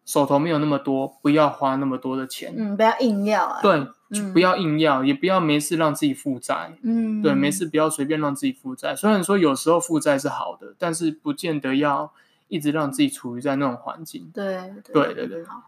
[0.04, 2.54] 手头没有那么多，不要花那么多的钱。
[2.56, 3.60] 嗯，不要硬要啊。
[3.60, 6.78] 对，就、不要硬要，也不要没事让自己负债。
[6.82, 8.94] 嗯，对，没事不要随便让自己负债。
[8.94, 12.12] 虽然说有时候负债是好的，但是不见得要
[12.46, 14.30] 一直让自己处于在那种环境。
[14.32, 15.44] 对，对，对，对，对。
[15.44, 15.64] 好，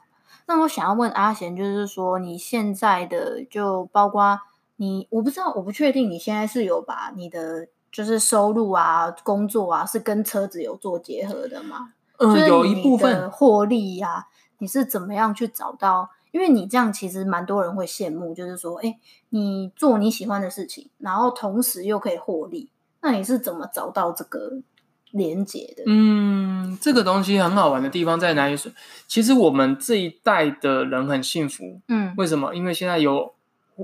[0.46, 4.38] 那我想要问阿贤，就是说你现在的就包括
[4.80, 7.68] 你，我不知道，我不确定你现在是有把你的。
[7.92, 11.92] 就是收入啊，工作啊，是跟车子有做结合的吗？
[12.18, 14.26] 嗯，有一部分获利呀、啊，
[14.58, 16.08] 你是怎么样去找到？
[16.30, 18.96] 因为你这样其实蛮多人会羡慕，就是说，哎，
[19.30, 22.70] 你做你喜欢的事情，然后同时又可以获利，
[23.02, 24.52] 那你是怎么找到这个
[25.10, 25.82] 连接的。
[25.88, 28.56] 嗯，这个东西很好玩的地方在哪里？
[28.56, 28.72] 是
[29.08, 31.80] 其实我们这一代的人很幸福。
[31.88, 32.54] 嗯，为什么？
[32.54, 33.34] 因为现在有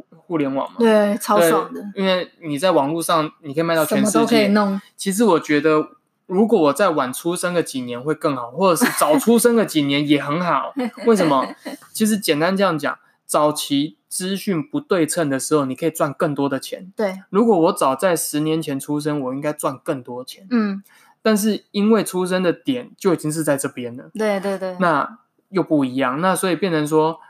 [0.01, 0.77] 互互联网嘛。
[0.79, 1.81] 对，超爽的。
[1.95, 4.19] 因为你在网络上，你可以卖到全世界。
[4.19, 4.81] 都可以弄。
[4.97, 5.89] 其实我觉得，
[6.27, 10.75] 如果我再晚出生个几年会更好，或者是早出生个几年也很好。
[11.07, 11.47] 为什么？
[11.93, 13.97] 其实简单这样讲，早期。
[14.09, 16.91] 资讯不对称的时候，你可以赚更多的钱。
[16.97, 20.47] 对，如果我早在十年前出生，我应该赚更多钱。
[20.51, 20.83] 嗯，
[21.21, 24.05] 但是因为出生的点就已经是在这边了。
[24.15, 25.19] 对对对，那
[25.51, 26.23] 又不一样。
[26.23, 27.21] 那所以变成说，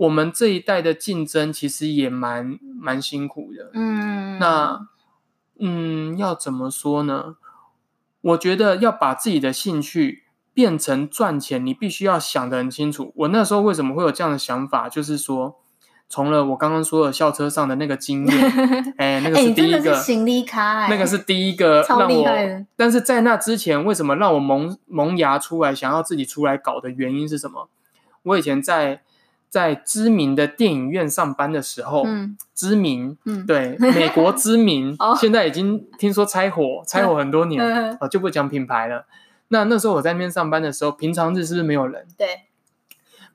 [0.00, 3.70] 我们这一代的竞争其实也蛮蛮辛苦的。
[3.74, 4.86] 嗯，那
[5.58, 7.36] 嗯，要怎么说呢？
[8.22, 13.12] 我觉得要把自己的兴趣变成赚钱，你必须要想得很清楚。
[13.16, 14.88] 我那时候为什么会有这样的想法？
[14.88, 15.56] 就是说。
[16.12, 18.52] 从了我刚刚说的校车上的那个经验，
[18.98, 22.66] 哎，那个是第一个行李卡，那个是第一个让我。
[22.74, 27.68] 但是在那之前，为什么让我萌萌芽出来，想要自己出来搞的原因是什么？
[28.24, 29.02] 我以前在
[29.50, 37.62] 在知名的电影院上班的时候，嗯，知名，嗯，对，美国知名， 现在已经听说拆伙，拆伙很多年，
[37.98, 39.04] 啊就不讲品牌了。
[39.48, 42.06] 那那时候我在那边上班的时候，平常日是不是没有人？
[42.16, 42.26] 对。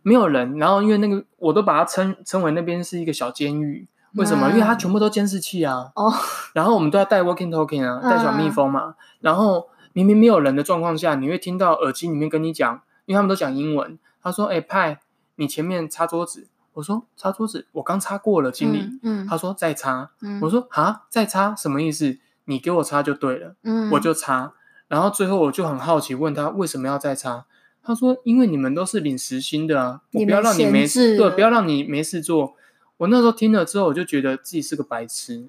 [0.01, 3.87] 没有人，然后因为那个，我都把它称称为那边是一个小监狱。
[4.13, 4.49] 为什么？
[4.51, 5.91] 因为它全部都监视器啊。
[5.95, 6.13] 哦。
[6.53, 8.93] 然后我们都要带 walking talking 啊，带小蜜蜂嘛。
[9.19, 13.97] 然后明明没有人的状况下，你会听到耳机里面跟你讲，因为他们都讲英文。
[14.21, 14.99] 他说：“哎，派，
[15.35, 19.25] 你前面擦桌子。”我说：“擦桌子，我刚擦过了，经理。”嗯。
[19.25, 22.17] 他说：“再擦。”我说：“啊，再擦什么意思？
[22.45, 23.89] 你给我擦就对了。”嗯。
[23.91, 24.53] 我就擦，
[24.89, 27.45] 然后最后我就很好奇问他为什么要再擦。
[27.81, 32.55] 他说：“因为你们都是领时薪的啊，我不要让你没事，对，不要让你没事做。”
[32.97, 35.45] 我那时候听了之后，我就觉得自己是个白痴。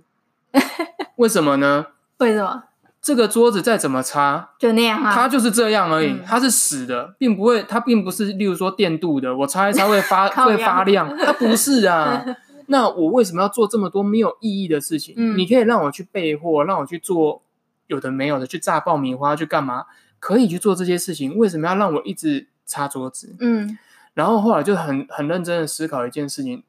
[1.16, 1.86] 为什么呢？
[2.18, 2.64] 为什么？
[3.02, 12.24] 这个桌子再怎么擦，就那样啊，它就是这样而已，嗯、它是死的，并不会，它并不是，例如说电镀的，我擦一擦 会发样会发亮，它不是啊。
[12.68, 15.14] 那我为什么要做这么多没有意义的事情？
[15.16, 17.42] 嗯、你可以让我去备货，让我去做
[17.86, 19.84] 有的没有的，去炸爆米花，去干嘛？
[20.18, 23.36] 可以去做这些事情，为什么要让我一直擦桌子？
[23.38, 23.78] 嗯，
[24.14, 26.64] 然后后来就很很认真的思考一件事情，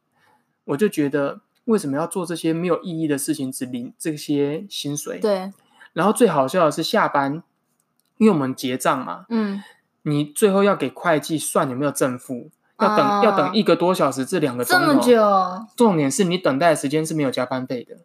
[0.65, 5.17] 我就觉得为什么要做这些没有意义的事情，只领这些薪水？
[5.19, 5.51] 对。
[5.97, 7.41] 然后最好笑的是下班，
[8.17, 9.63] 因为我们结账嘛，嗯，
[10.03, 15.65] 你最后要给会计算有没有正负，要等、哦、要等一个多小时至两个钟头，这么久。
[15.75, 17.97] 重点是你等待的时间是没有加班费的，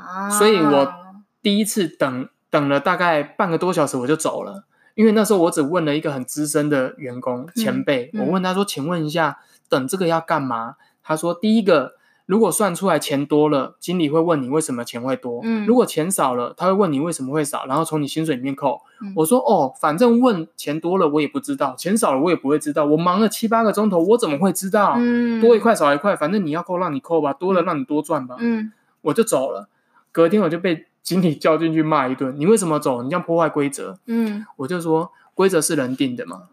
[0.00, 0.94] 啊，所以我
[1.42, 2.28] 第一次等。
[2.50, 4.62] 等了大概半个多小时，我就走了，
[4.94, 18.80] 因为那时候我只问了一个很资深的员工前辈，嗯嗯、我问他说：“请问一下，等这个要干嘛？”他说：“第一个，如果算出来钱多了，经理会问你为什么钱会多；嗯、如果钱少了，他会问你为什么会少，然后从你薪水里面扣。
[19.02, 22.84] 嗯”我说：“哦，反正问钱多了我也不知道，钱少了我也不会知道。
[22.84, 24.94] 我忙了七八个钟头，我怎么会知道？
[24.98, 28.36] 嗯、多一块少一块，反正你要扣让你扣吧，多了让你多赚吧。
[28.38, 29.68] 嗯”我就走了。
[30.12, 30.86] 隔天我就被。
[31.04, 33.02] 经理叫进去骂一顿，你为什么走？
[33.02, 33.98] 你这样破坏规则。
[34.06, 36.44] 嗯，我就说规则是人定的嘛，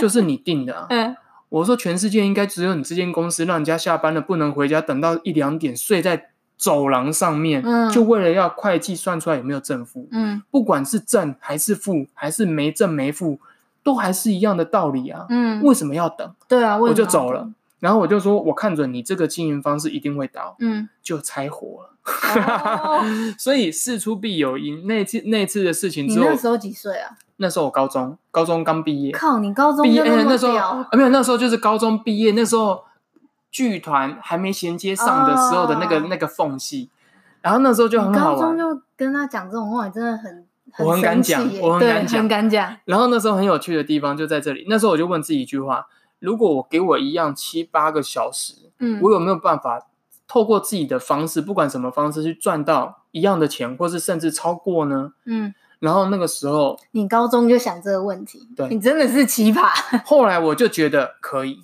[0.00, 0.86] 就是你定的啊。
[0.88, 1.16] 嗯，
[1.56, 10.06] 我说全世界应该只有你这间公司让人家下班了不能回家，等到一两点睡在走廊上面，嗯，就为了要会计算出来有没有正负。
[10.12, 13.38] 嗯，不管是正还是负，还是没正没负，
[13.82, 15.24] 都还是一样的道理啊。
[15.30, 16.30] 嗯，为什么要等？
[16.46, 17.48] 对啊，我就走了。
[17.80, 21.92] 然后我就说，我看准你这个经营方式一定会倒，嗯，就拆伙了。
[22.06, 23.04] 哦、
[23.38, 24.86] 所以事出必有因。
[24.86, 27.16] 那次那次的事情之后，你那时候几岁啊？
[27.38, 29.12] 那时候我高中，高中刚毕业。
[29.12, 30.88] 靠，你高中毕业、欸、那时候啊？
[30.92, 32.84] 没有，那时候就是高中毕业，那时候
[33.50, 36.88] 剧团还没衔接上的时候的那个、哦、那个缝隙。
[37.42, 38.40] 然后那时候就很好玩。
[38.40, 42.76] 高中就跟他讲这种话，真的很，很我很敢讲，我很敢讲，很敢讲。
[42.86, 44.64] 然后那时候很有趣的地方就在这里。
[44.68, 45.86] 那时候我就问自己一句话：
[46.26, 49.86] 如果我给我一样七八个小时，嗯，我有没有办法？
[50.28, 55.12] 透过自己的方式，不管什么方式去赚到一样的钱，或是甚至超过呢？
[55.24, 59.70] 嗯，然后那个时候，你高中就想这个问题，对，你真的是奇葩。
[60.04, 61.60] 后来我就觉得可以，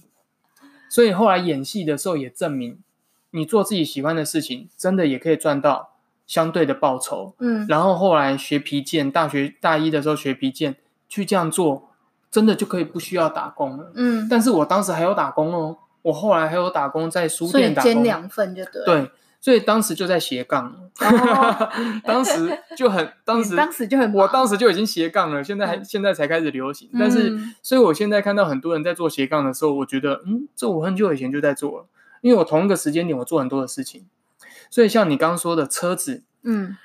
[0.88, 2.78] 所以后来演戏的时候也证明，
[3.32, 5.94] 你做自己喜欢的事情，真的也可以赚到
[6.24, 7.34] 相对的报酬。
[7.40, 10.76] 嗯，然后后来学皮件，大学大一的时候学皮件，
[11.08, 11.88] 去这样做，
[12.32, 13.92] 真的就可以不需要打工了。
[13.94, 15.78] 嗯，但是我当时还有打工哦。
[16.02, 18.84] 我后来还有打工，在书店打工，兼两份就对。
[18.84, 21.70] 对，所以当时就在斜杠，哦、
[22.04, 26.90] 当时就很， 当时当时就很，我当时就已经斜杠了，现在还、嗯、现在才开始流行。
[26.98, 31.86] 但是，嗯、所以我现在看到很多人在做斜杠的时候，我觉得，嗯，这我很久以前就在做了，
[32.20, 34.06] 因为我同一个时间点我做很多的事情。
[34.70, 36.76] 所以像你刚刚说的车子，嗯，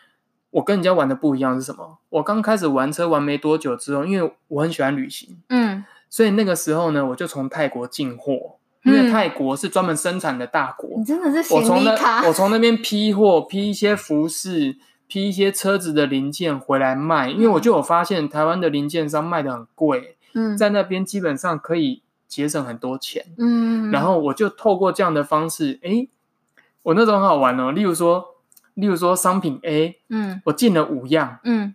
[0.57, 1.99] 我跟人家玩的不一样是什么？
[2.09, 10.97] 我刚开始玩车玩没多久之后，因为我很喜欢旅行，嗯，所以那个时候呢，我就从泰国进货，因为泰国是专门生产的大国。
[10.97, 26.09] 你真的是我从那我从那边批货，批一些服饰，批一些车子的零件回来卖，因为我就有发现台湾的零件商卖的很贵，嗯，在那边基本上可以节省很多钱，嗯，然后我就透过这样的方式，诶，
[26.81, 28.36] 我那时候很好玩哦，例如说。
[28.77, 31.73] 例如说商品 A，嗯，我进了五样，嗯，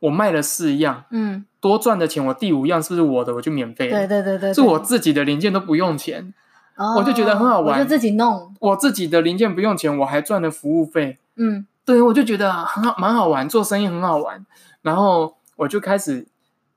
[0.00, 3.34] 我卖了四样，嗯，多赚的钱，我第五样是不是我的？
[3.34, 6.34] 我就免费，对对对对，是我自己的零件都不用钱，
[6.76, 14.44] 哦，我就觉得很好玩，我就自己弄，我自己的零件不用钱，我还赚了服务费，嗯，对，我就觉得很好，蛮好玩，做生意很好玩，
[14.82, 16.26] 然后我就开始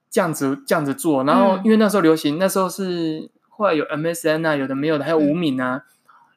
[0.10, 5.84] 这样子这样子做，然后因为那时候流行，那时候是后来有 MSN 啊，有的没有的，还有无名啊。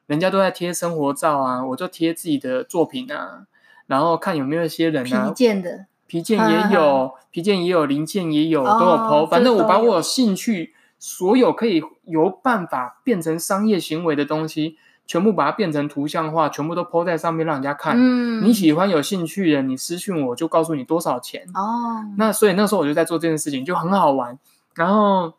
[0.05, 3.45] 人家都在贴生活照啊，我就贴自己的作品啊，
[3.87, 9.27] 然后看有没有一些人啊，皮件的皮件也有，皮件也有，零件也有，都有 po。
[9.27, 17.95] 反正我把我有兴趣，所有可以有办法变成商业行为的东西，全部把它变成图像化，全部都 po 在上面让人家看。
[17.97, 21.47] 嗯，你喜欢有兴趣的，你私信我就告诉你多少钱。
[21.55, 24.37] 哦，那所以那时候我就在做这件事情，就很好玩。
[24.75, 25.33] 然后，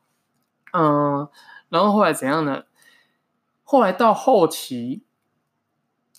[0.72, 1.28] 嗯，
[1.68, 2.62] 然后后来怎样呢？
[3.64, 5.02] 后来到后期，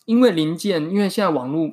[0.05, 1.71] 因为零件，因为现在网络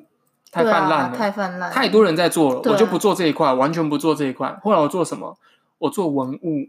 [0.50, 4.60] 太泛滥了，太泛滥，太多人在做了，我就不做这一块，完全不做这一块。
[4.62, 5.36] 后来我做什么？
[5.78, 6.68] 我做文物，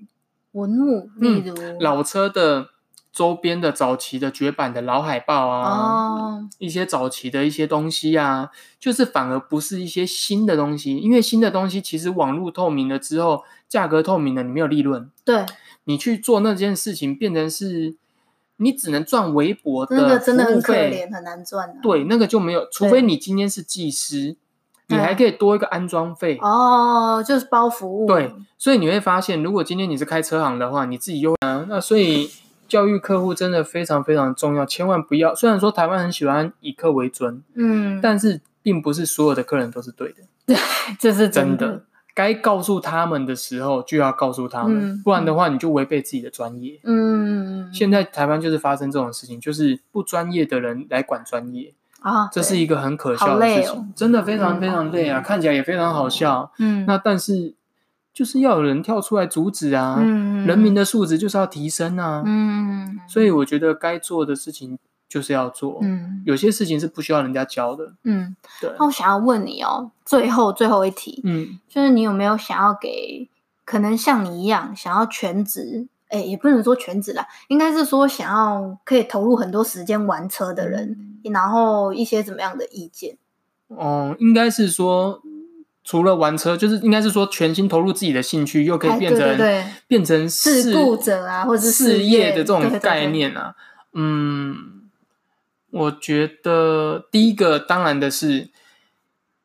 [0.53, 1.53] 文物，例如？
[1.81, 2.69] 老车的
[3.11, 15.45] 周边的早期的绝版的老海报啊，一些早期的一些东西啊，就是反而不是一些新的东西，因为新的东西其实网络透明了之后，价格透明了，你没有利润，对，
[15.83, 17.97] 你去做那件事情变成是。
[18.57, 21.73] 你只能赚微薄的服务费，那个真的很可怜，很难赚啊。
[21.81, 24.35] 对，那个就没有，除非你今天是技师，
[24.87, 26.37] 你还可以多一个安装费。
[26.41, 28.07] 哦，就是包服务。
[28.07, 31.65] 对，所以你会发现，如果今天你是开车行的话，你自己又啊。
[31.67, 32.29] 那所以
[32.67, 35.33] 教育客户真的非常非常重要，千万不要。
[35.33, 40.23] 虽然说台湾很喜欢以客为尊，嗯，但是并不是所有的客人都是对的。
[40.45, 40.55] 对，
[40.99, 41.83] 这是真的。
[42.13, 46.79] 该告诉他们的时候就要告诉他们，嗯、不然的话你就违背自己的专业。
[46.83, 56.51] 嗯，现在台湾就是发生这种事情，就是不专业的人来管专业啊，这是一个很可笑的事情，哦、真的非常非常累啊，嗯、看起来也非常好笑。
[56.59, 57.55] 嗯，那但是
[58.13, 64.77] 就是要有人跳出来阻止啊，嗯，人民的素质就是要提升啊，嗯，所以我觉得该做的事情。
[65.13, 68.71] 就是要做，嗯，有些事情是不需要人家教的，嗯，对。
[68.79, 73.29] 那我想要问你哦，最后最后一题，嗯，就是你有没有想要给
[73.63, 83.15] 可能像你一样想要全职，哎，也不能说全职啦，应该是说想要可以投入很多时间玩车的人，嗯，然后一些怎么样的意见？
[83.67, 85.21] 哦，应该是说
[85.83, 89.37] 除了玩车，就是应该是说全心投入自己的兴趣，又可以变成
[89.85, 93.53] 变成事故者啊，或者是事业的这种概念啊，
[93.91, 94.79] 对对对嗯。
[95.73, 98.49] 我觉得第一个当然的是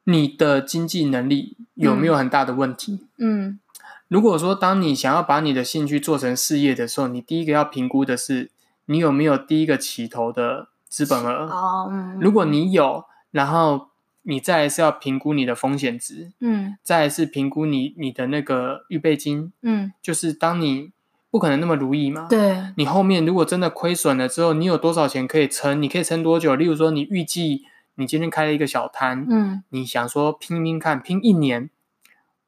[0.04, 3.06] 你的经济能力有没有很大的问题。
[3.16, 3.60] 嗯，嗯，
[4.08, 8.50] 如果说当你想要把你的兴趣做成事业的时候，你第一个要评估的是
[8.84, 11.46] 你有没有第一个起头的资本额。
[11.46, 13.88] 哦，嗯，如果你有，然后
[14.22, 16.32] 你再来是要评估你的风险值。
[16.40, 19.50] 嗯，再来是评估你你的那个预备金。
[19.62, 20.92] 嗯，就是当你。
[21.30, 22.26] 不可能那么如意嘛？
[22.28, 25.80] 对，你后面如果真的亏损了之后，你有多少钱可以撑？
[25.82, 26.54] 你可以撑多久？
[26.54, 27.64] 例如说，你预计
[27.96, 31.68] 你今天开了一个小摊，嗯，你想说拼拼看，拼一年，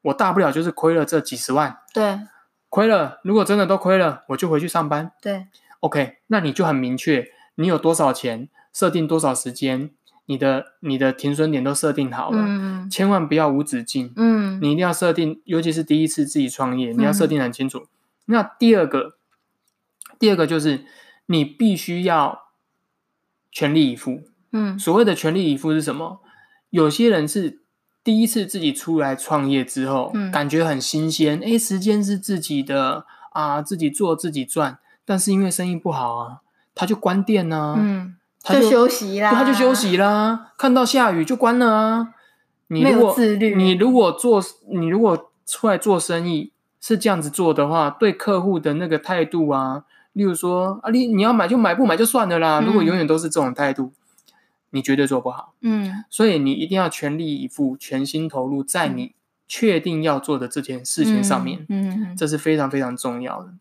[0.01, 2.21] 我大不了就是亏了这几十万，对，
[2.69, 3.19] 亏了。
[3.23, 5.45] 如果真的都亏了，我就回去上班，对
[5.81, 9.91] ，OK，那你就很明确，你有多少钱，设定多少时间，
[10.25, 17.77] 你的你的停损点都设定好了，嗯，千万不要无止境，嗯，你一定要设定，尤其是第一次自己创业，你要设定很清楚。
[17.77, 17.87] 嗯
[18.31, 19.17] 那第二个，
[20.17, 20.85] 第二个就是
[21.27, 22.45] 你必须要
[23.51, 24.21] 全力以赴。
[24.53, 26.21] 嗯，所谓的全力以赴是什么？
[26.69, 27.61] 有些人是
[28.03, 34.79] 第一次自己出来创业之后，嗯，感觉很新鲜，诶，时间是自己的啊，自己做自己赚。
[35.05, 36.41] 但是因为生意不好啊，
[36.73, 42.13] 他就关店呢，嗯，他就，就休息啦，他就休息啦，看到下雨就关了啊。
[42.67, 46.53] 你如果自律，你如果做，你如果出来做生意。
[46.81, 52.59] 是这样子做的话，对客户的那个态度啊，例如说啊，你你要买就买，不买就算了啦。
[52.59, 53.93] 嗯、如果永远都是这种态度，
[54.71, 55.53] 你绝对做不好。
[55.61, 59.13] 嗯，所以你一定要全力以赴、全心投入在你
[59.47, 61.65] 确定要做的这件事情上面。
[61.69, 63.53] 嗯，嗯，这是非常非常重要的。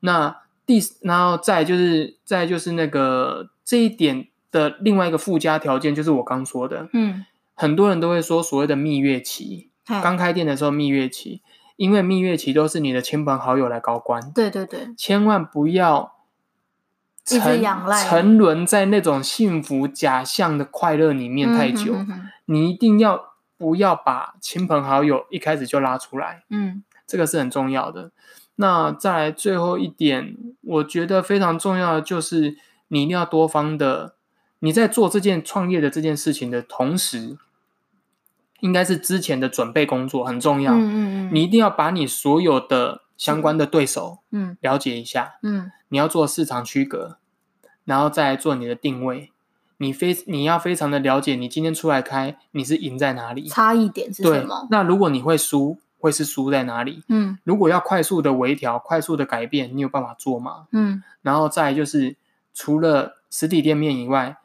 [0.00, 0.36] 那
[0.66, 6.88] 第，然后再就是再就是那个这一点的另外一个附加条件，就是我刚说的。
[6.92, 11.42] 嗯，很多人都会说所谓的蜜月期，刚开店的时候蜜月期，
[11.76, 14.32] 因为蜜月期都是你的亲朋好友来高官。
[14.32, 16.16] 对对对，千万不要
[17.24, 17.62] 沉
[18.08, 21.94] 沉沦在那种幸福假象的快乐里面太久。
[21.94, 26.44] 嗯、哼哼哼，你一定要不要把亲朋好友一开始就拉出来。
[26.50, 28.10] 嗯，这个是很重要的。
[28.56, 32.56] 那再来最后一点，我觉得非常重要的就是
[32.88, 34.14] 你一定要多方的。
[34.60, 37.36] 你在做这件创业的这件事情的同时，
[38.60, 40.72] 应该是之前的准备工作很重要。
[40.72, 45.34] 嗯嗯嗯，你一定要把你所有的相关的对手，嗯，了解一下。
[45.42, 47.18] 嗯，你要做市场区隔，
[47.84, 49.30] 然后再来做你的定位。
[49.78, 53.46] 你非你要非常的了解，你今天出来开，你是赢在哪里？
[53.48, 54.66] 差异点是什么？
[54.70, 57.02] 那如果你会输，会是输在哪里？
[57.08, 60.66] 嗯，如果要快速的微调、快速的改变，你有办法做吗？
[60.72, 62.16] 嗯，然后再就是
[62.54, 64.38] 除了实体店面以外。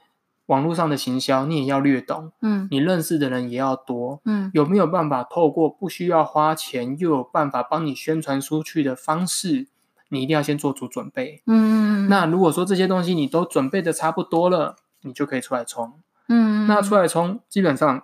[0.51, 9.67] 网络上的行销，你也要略懂，嗯，你认识的人也要多，嗯，有没有办法透过不需要花钱又有办法帮你宣传出去的方式，
[10.09, 15.93] 你一定要先做足准备，嗯，那如果说这些东西你都准备的差不多了，你就可以出来冲，
[16.27, 18.03] 嗯，那出来冲基本上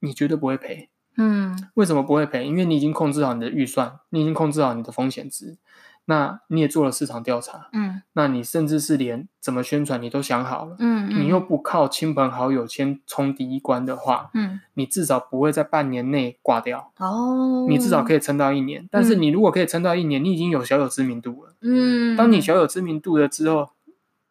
[0.00, 2.44] 你绝对不会赔，嗯，为什么不会赔？
[2.44, 5.56] 因为你已经控制好你的预算，你已经控制好你的风险值。
[6.10, 18.82] 那你也做了市场调查，嗯，那你甚至是连怎么宣传你都想好了，嗯，嗯，你又不靠亲朋好友先冲第一关的话，嗯，你至少不会在半年内挂掉，哦，你至少可以撑到一年。
[18.84, 23.68] 嗯，但是你如果可以撑到一年，你已经有小有知名度了，嗯，当你小有知名度了之后，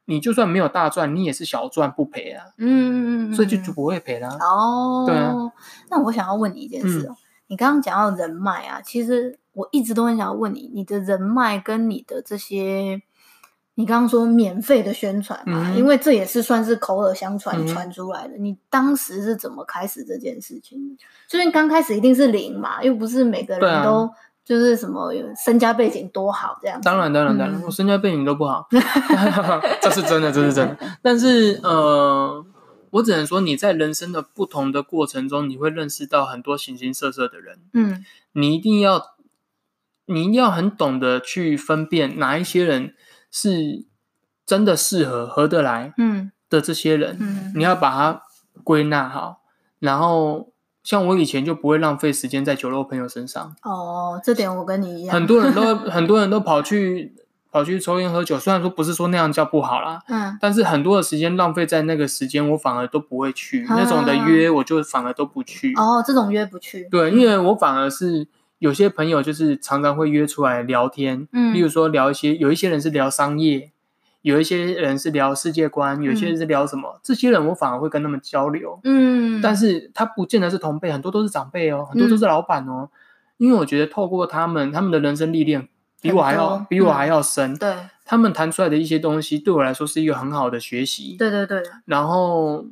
[0.05, 5.31] 你就算没有大赚，你也是小赚不赔啊，嗯，所以就就不会赔了，哦，对啊。
[5.91, 9.37] 那我想要问你一件事哦，嗯，你刚刚讲到人脉啊，其实。
[9.57, 13.01] 我一直都很想要问你，你的人脉跟你的这些，
[13.73, 18.35] 你刚刚说免费的宣传嘛，嗯、因为这也是算是口耳相传传出来的。
[18.37, 20.95] 嗯、你当时是怎么开始这件事情？
[21.27, 24.07] 就是刚开始一定是零嘛，又不是每个人都
[24.45, 25.11] 就是什么
[25.43, 26.79] 身家背景多好这样。
[26.81, 28.67] 当然，当然，当然，我身家背景都不好，
[29.81, 30.77] 这是真的，这是真的。
[31.01, 32.45] 但是，呃，
[32.91, 37.57] 我只能说你在人生的不同的过程中，你会认识到很多形形色色的人。
[37.73, 39.16] 嗯，你一定要。
[40.09, 42.93] 你一定要很懂得去分辨哪一些人
[43.29, 43.85] 是
[44.45, 48.21] 真的适合合得来，嗯的这些人，嗯，你要把它
[48.63, 49.41] 归纳好。
[49.79, 53.53] 然后像我以前就不会浪费时间在酒肉朋友身上。
[53.63, 55.13] 哦，这点我跟你一样。
[55.13, 57.13] 很多人都 很多人都跑去
[57.51, 65.73] 跑去抽烟喝酒，虽然说不是说那样叫不好啦，嗯，但是很多的时间浪费在那个时间，我反而都不会去那种的约，我就反而都不去。
[65.75, 66.87] 哦，这种约不去。
[66.89, 68.25] 对，因为我反而是。
[68.59, 73.71] 有些朋友就是常常会约出来聊天，嗯，例如说聊一些，有一些人是聊商业，
[74.23, 82.91] 有一些人是聊世界观，有一些人是聊什么，嗯、这些人我反而会跟他们交流，嗯，但是他不见得是同辈，很多都是长辈哦，很多都是老板哦，嗯、
[83.37, 85.67] 因为我觉得透过他们，他们的人生历练
[86.01, 92.65] 比我还要比我还要深，嗯、对，他们谈出来的一些东西对我来说是一个很好的学习，对对对，然后。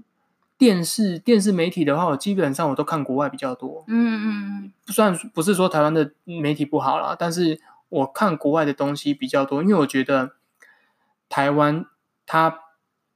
[0.58, 3.84] 电视电视媒体的话，我基本上我都看国外比较多。
[3.88, 4.28] 嗯嗯
[4.64, 10.32] 嗯，不算不是说台湾的媒体不好啦，但是我看国外的东西比较多，因为我觉得
[11.28, 11.86] 台湾
[12.26, 12.60] 它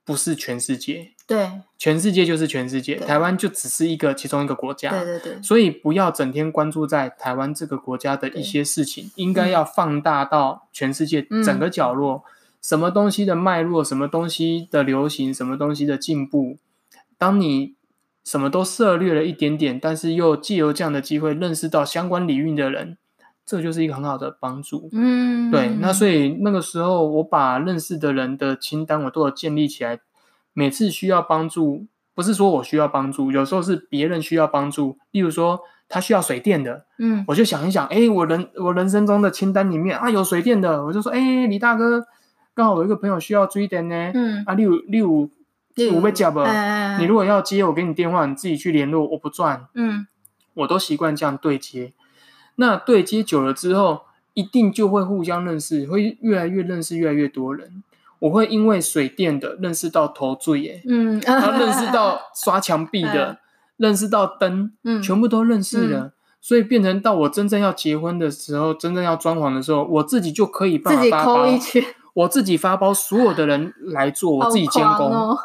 [0.04, 1.12] 不是全世界。
[1.26, 4.90] 对，全世界就是全世界，台湾就只是一个其中一个国家。
[4.90, 12.24] 对对对，所以不要整天关注在台湾这个国家的一些事情，应该要放大到全世界整个角落，
[12.62, 16.58] 什么东西的脉络，什么东西的流行，什么东西的进步。
[17.20, 17.76] 当你
[18.24, 22.98] 什么都涉略了一点点，但是又借由这样的机会认识到相关领域的人，
[23.46, 24.90] 这就是一个很好的帮助。
[24.94, 25.70] 嗯，对。
[25.82, 30.00] 那所以那个时候，我把认识的人的清单我都有建立起来。
[30.54, 34.98] 每次需要帮助，不是说我需要帮助，有时候是别人需要帮助。
[35.12, 42.06] 例如说，他需要水电的，嗯，我就想一想，哎，我人我人生中的清单里面啊有水电的，我就说，哎，李大哥，
[42.54, 45.30] 刚好我一个朋友需要水电呢，嗯，啊，六六。
[45.94, 49.68] 我被夹了，你如果要接，我给你电话，你自己去联络，我不赚。
[49.74, 50.08] 嗯，
[50.54, 51.94] 我都习惯这样对接。
[52.56, 54.02] 那对接久了之后，
[54.34, 57.84] 一定就会互相认识，会越来越认识越来越多人。
[58.20, 63.38] 我会因为水电的认识到头醉耶，嗯，然后认识到刷墙壁的，
[63.78, 66.12] 认识到灯，嗯，全部都认识了。
[66.42, 71.46] 所以变成到我真正要结婚的时候，真正要装潢的时候，我自己就可以办法发包，
[72.14, 75.38] 我自己发包，所有的人来做，我自己监工。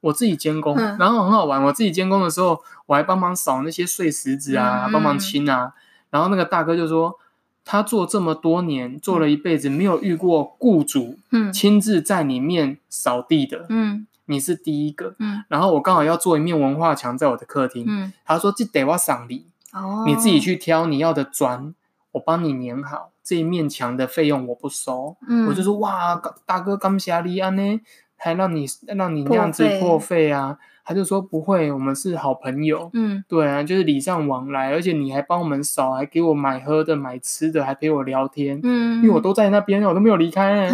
[0.00, 1.62] 我自己监工，嗯、然后很好玩。
[1.62, 5.74] 我自己监工的时候，我还帮忙扫那些碎石子啊，嗯、帮忙清啊。
[6.10, 7.18] 然后那个大哥就说，
[7.64, 11.18] 他做这么多年，做了一辈子，没有遇过雇主
[11.52, 13.66] 亲自在里面扫地的。
[13.68, 15.14] 嗯，你是第一个。
[15.18, 17.84] 嗯，然后我刚好要做一面文化墙在我的客厅。
[17.86, 21.74] 嗯，他说这得我赏你，哦，你自己去挑你要的砖，
[22.12, 23.10] 我帮你粘好。
[23.22, 25.16] 这一面墙的费用我不收。
[25.28, 27.80] 嗯，我就说哇，大哥感谢你啊呢，
[28.20, 30.58] 还让你让你那样子破费啊。
[30.82, 32.90] 他就说不会，我们是好朋友。
[32.94, 38.58] 嗯，对啊，就是礼尚往来，而且你还帮我们扫，还给我买喝的、买吃的，还陪我聊天。
[38.64, 40.70] 嗯，因为我都在那边，我都没有离开、欸。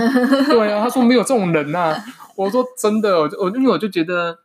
[0.47, 2.05] 对啊，他说没有这种人呐、啊。
[2.37, 4.39] 我说真的，我就我因为我就觉得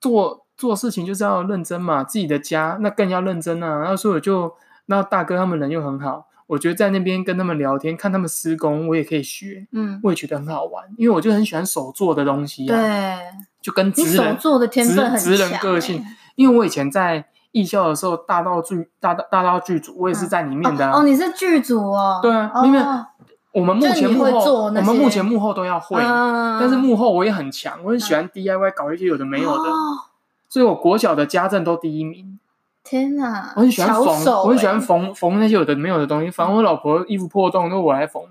[0.00, 3.78] 做做事情就是要认真嘛，自己的家那更要认真啊。
[3.78, 4.52] 然后所以我就
[4.86, 9.66] 那大哥他们人又很好，我觉得在那边跟他们聊天，看他们施工，我也可以学。
[9.72, 12.76] 嗯，我也觉得很好玩，因为我就很喜欢手做的东西、啊。
[12.76, 13.16] 对。
[13.62, 16.04] 就跟职人做的天分很强，职人个性。
[16.34, 20.90] 因为我以前在艺校的时候，大道剧大大大道剧组，我也是在里面的。
[20.92, 22.18] 哦，你是剧组哦？
[22.20, 22.78] 对啊，因为
[23.52, 29.70] 我们目前幕后，我们目前幕后都要会，但是幕后我也很强，我很喜欢 DIY 搞一些有的没有的，
[30.50, 32.38] 所以我国小的家政都第一名。
[32.84, 34.04] 天哪，我很喜欢缝，
[34.42, 38.22] 我很喜欢缝缝那些有的没有的东西，反正我老婆衣服破洞都我来缝。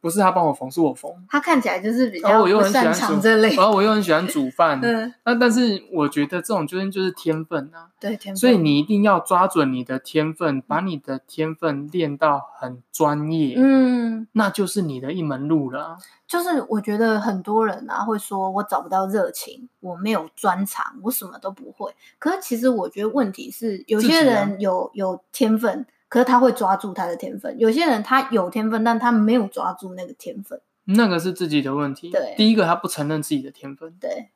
[0.00, 1.10] 不是他帮我缝，是我缝。
[1.28, 4.80] 他看起来就是比较不擅长这类，然后我又很喜欢煮饭。
[4.82, 7.90] 嗯，那但是我觉得这种就是就是天分啊。
[8.00, 8.36] 对，天分。
[8.36, 13.56] 所以你一定要抓准你的天分，把你的天分练到很专业。
[13.58, 15.98] 嗯，那就是你的一门路了。
[16.26, 21.94] 就是我觉得很多人啊会说，我找不到热情，我没有专长，我什么都不会。
[22.18, 25.84] 可是其实我觉得问题是，有些人有有天分。
[26.10, 32.10] 可是他会抓住他的天分，有些人他有天分，但他没有抓住那个天分，那个是自己的问题。
[32.10, 33.94] 对，第一个他不承认自己的天分。
[34.00, 34.30] 对，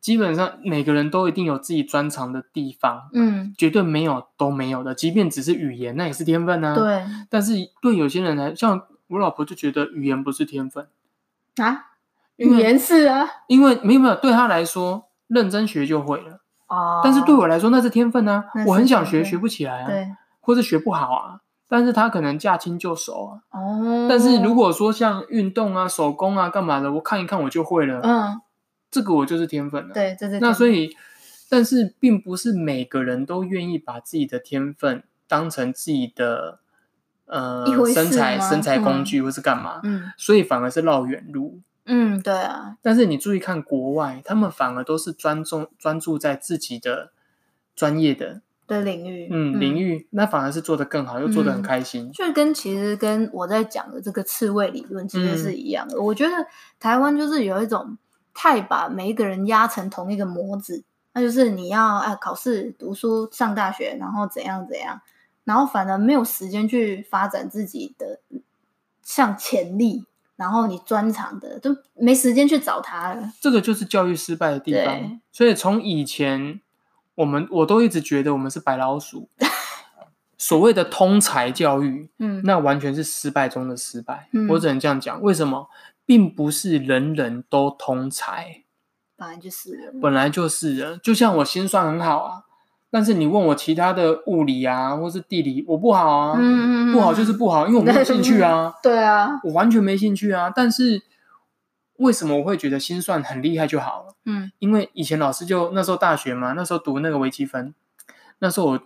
[0.00, 4.96] 基本上每个人都一定有自己专长的地方，嗯，绝对没有都没有的。
[4.96, 6.74] 即便只是语言，那也是天分啊。
[6.74, 10.88] 对，但是对有些人来，像我老婆就觉得语言不是天分
[11.58, 11.92] 啊，
[12.34, 16.40] 语言是啊，因为没有没有，对他来说认真学就会了。
[16.66, 19.86] 哦，但是对我来说那是天分啊，我很想学，学不起来啊。
[19.86, 20.08] 对。
[20.42, 23.58] 或是学不好啊，但是他可能驾轻就熟啊。
[23.58, 24.06] 哦。
[24.10, 28.00] 但是如果说像运动啊、手工啊、干嘛的，我看一看我就会了。
[28.02, 28.40] 嗯。
[28.90, 29.94] 这个我就是天分了。
[29.94, 30.38] 对，这是。
[30.38, 30.94] 那所以，
[31.48, 36.58] 但是并不是每个人都愿意把自己的天分当成自己的
[37.24, 37.64] 呃
[37.94, 39.80] 身材、身材工具，或是干嘛。
[39.84, 40.12] 嗯。
[40.18, 41.60] 所以反而是绕远路。
[41.86, 42.76] 嗯，对啊。
[42.82, 47.12] 但是你注意看国外，他们反而都是专注专注在自己的
[47.74, 48.42] 专业的。
[48.66, 52.10] 的领域，嗯，领域那反而是做得更好，又做得很开心。
[52.12, 56.00] 就跟其实跟我在讲的这个刺猬理论其实是一样的。
[56.00, 56.32] 我觉得
[56.78, 57.98] 台湾就是有一种
[58.32, 65.00] 太把每一个人压成同一个模子，那就是你要啊考试、读书、上大学，然后怎样怎样，
[65.44, 68.20] 然后反而没有时间去发展自己的
[69.02, 70.06] 像潜力，
[70.36, 73.32] 然后你专长的都没时间去找他了。
[73.40, 75.20] 这个就是教育失败的地方。
[75.30, 76.60] 所以从以前。
[77.22, 79.28] 我们我都一直觉得我们是白老鼠，
[80.36, 84.28] 所谓的通才教育， 嗯，那完全是失败中的失败。
[84.32, 85.22] 嗯，我只能这样讲。
[85.22, 85.68] 为什么？
[86.04, 88.64] 并不是人人都通才，
[89.16, 90.98] 本来就是，本来就是人。
[91.00, 92.42] 就像我心算很好啊，
[92.90, 98.74] 但是你问我其他的物理啊，或是地理，我不好啊，嗯，不好就是不好，因为我没有兴趣啊。
[98.82, 100.52] 对啊，我完全没兴趣啊。
[100.54, 101.00] 但是。
[102.02, 104.14] 为什么我会觉得心算很厉害就好了？
[104.26, 107.74] 嗯，因为以前老师就那时候大学嘛，那时候读那个微积分，
[108.40, 108.80] 那时候我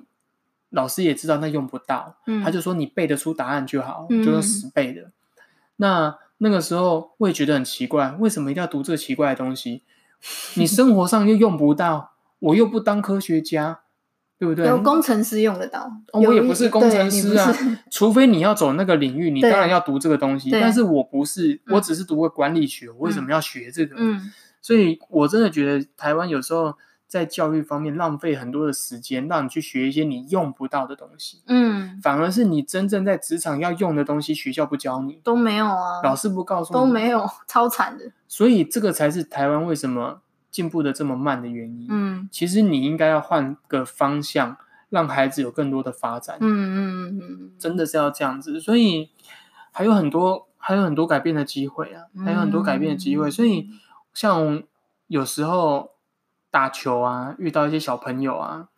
[0.70, 5.10] 老师也知道那用不到，嗯，他就说你背得出答案就好，嗯，就用死背的。
[5.76, 9.82] 那那个时候我也觉得很奇怪，为什么一定要读这个奇怪的东西？
[10.54, 13.80] 你生活上又用不到，我又不当科学家。
[14.38, 14.66] 对不对？
[14.66, 17.52] 有工程师用得到，我也不是工程师啊。
[17.90, 20.50] 除非你要走那个领域，你当然要读这个东西。
[20.50, 23.96] 但是我不是，我只是读过管理学，我为什么要学这个？
[23.98, 24.30] 嗯，
[24.60, 26.74] 所以我真的觉得台湾有时候
[27.06, 31.40] 在教育方面浪费很多的时间，让你去学一些你用不到的东西。
[31.46, 38.04] 嗯，反而是你真正在职场要用的东西，学校不教你，都没有啊，老师不告诉你，都没有，超惨的。
[38.28, 40.20] 所以这个才是台湾为什么
[40.56, 41.86] 进步的这么慢的原因。
[41.90, 44.56] 嗯，其实你应该要换个方向，
[44.88, 46.38] 让孩子有更多的发展。
[46.40, 48.58] 嗯嗯嗯，真的是要这样子。
[48.58, 49.10] 所以
[49.70, 53.30] 还有很多，还有很多改变的机会啊，还有很多改变的机会。
[53.30, 53.68] 所以
[54.14, 54.62] 像
[55.08, 55.90] 有时候
[56.50, 58.68] 打球啊，遇到一些小朋友啊，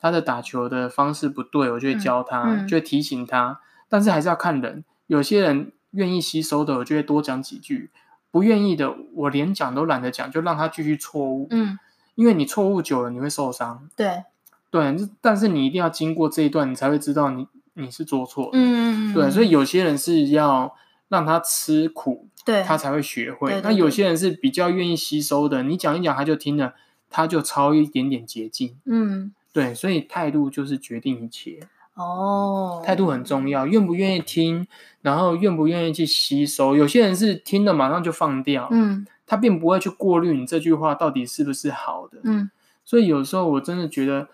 [0.00, 3.60] 他的打球的方式不对，我就会教他，就会提醒他。
[3.88, 7.92] 但是还是要看人，有些人愿意吸收的，我就会多讲几句。
[8.30, 11.46] 不愿意的，我连讲都懒得讲，就让他继续错误。
[11.50, 11.78] 嗯，
[12.14, 13.88] 因为你错误久了，你会受伤。
[13.96, 14.24] 对，
[14.70, 19.12] 对，但是你一定要经过这一段，你才会知道你你是做错嗯。
[19.12, 20.74] 嗯，对，所以有些人是要
[21.08, 23.50] 让他吃苦，对，他才会学会。
[23.50, 26.74] 对对对，那有些人是比较愿意吸收的，你讲一讲他就听了，
[27.08, 28.76] 他就抄一点点捷径。
[28.84, 31.60] 嗯，对，所以态度就是决定一切。
[32.00, 34.66] 哦，态度很重要，愿不愿意听，
[35.02, 36.74] 然后愿不愿意去吸收。
[36.74, 42.50] 有些人是听了马上就放掉，嗯，他并不会去过滤你这句话到底是不是好的，嗯。
[42.84, 44.28] 所以有时候我真的觉得，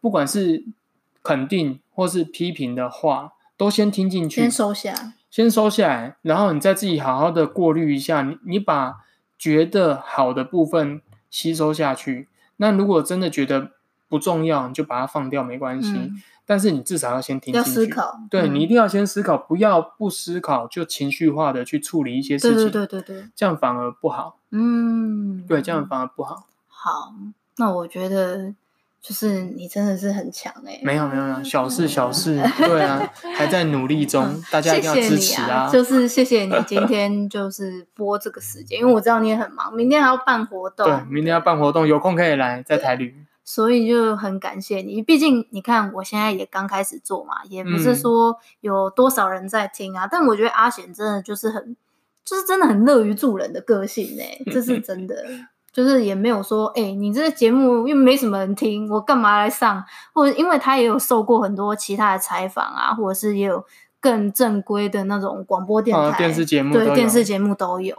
[0.00, 0.64] 不管是
[1.22, 8.22] 肯定或是批评的话，都先听进去，先收下，先收下来，然后你再自己好好的过滤一下。
[8.22, 8.96] 你你把
[9.38, 11.00] 觉得好的部分
[11.30, 13.70] 吸收下去，那如果真的觉得
[14.12, 15.94] 不重要，你就把它放掉，没关系。
[15.94, 24.38] 嗯但是你至少要先听进去，要思考，对、嗯、你一定要先思考，不要不思考就情绪化的去处理一些事情，对对对对对，这样反而不好。
[24.50, 26.48] 嗯，对，这样反而不好。
[26.68, 27.14] 好，
[27.58, 28.52] 那我觉得
[29.00, 33.00] 就是你真的是很强哎、欸，没有没有没有，小事小事，对啊，
[33.36, 35.70] 还在努力中，大家一定要支持啊，谢谢啊。
[35.70, 43.14] 就是谢谢你今天就是播这个时间，因为我知道你也很忙，明天还要办活动，对，明天要办活动，有空可以来在台旅。
[43.44, 50.06] 所以就很感谢你，毕竟你看我现在也刚开始做嘛，也不是说有多少人在听啊。
[50.06, 51.76] 嗯、但我觉得阿贤真的就是很，
[52.24, 55.16] 就是真的很乐于助人的个性哎、欸，这是真的。
[55.72, 59.82] 就是也没有说，哎、欸，你这个节目又没什么人听，我干嘛来上？
[60.12, 63.64] 或者因为他也有受过很多其他的采访啊，或者是也有
[63.98, 67.96] 更正规的那种广播电台、哦、电视节目，对，电视节目都有。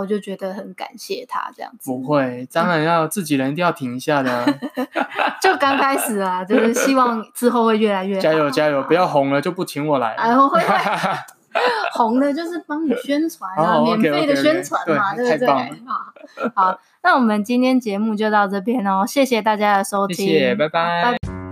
[0.00, 4.44] 我就觉得很感谢他这样子，不会，当然要自己人一定要挺一下的。
[5.40, 8.20] 就刚开始啊，就是希望之后会越来越好。
[8.22, 10.14] 加油加油，不要红了就不请我来。
[10.14, 10.60] 哎，我会
[11.94, 15.46] 红了就是帮你宣传啊，免费的宣传嘛，对不对？
[15.46, 21.43] 好，好，那我们今天节目就到这边哦，谢谢大家的收听，谢谢，拜拜。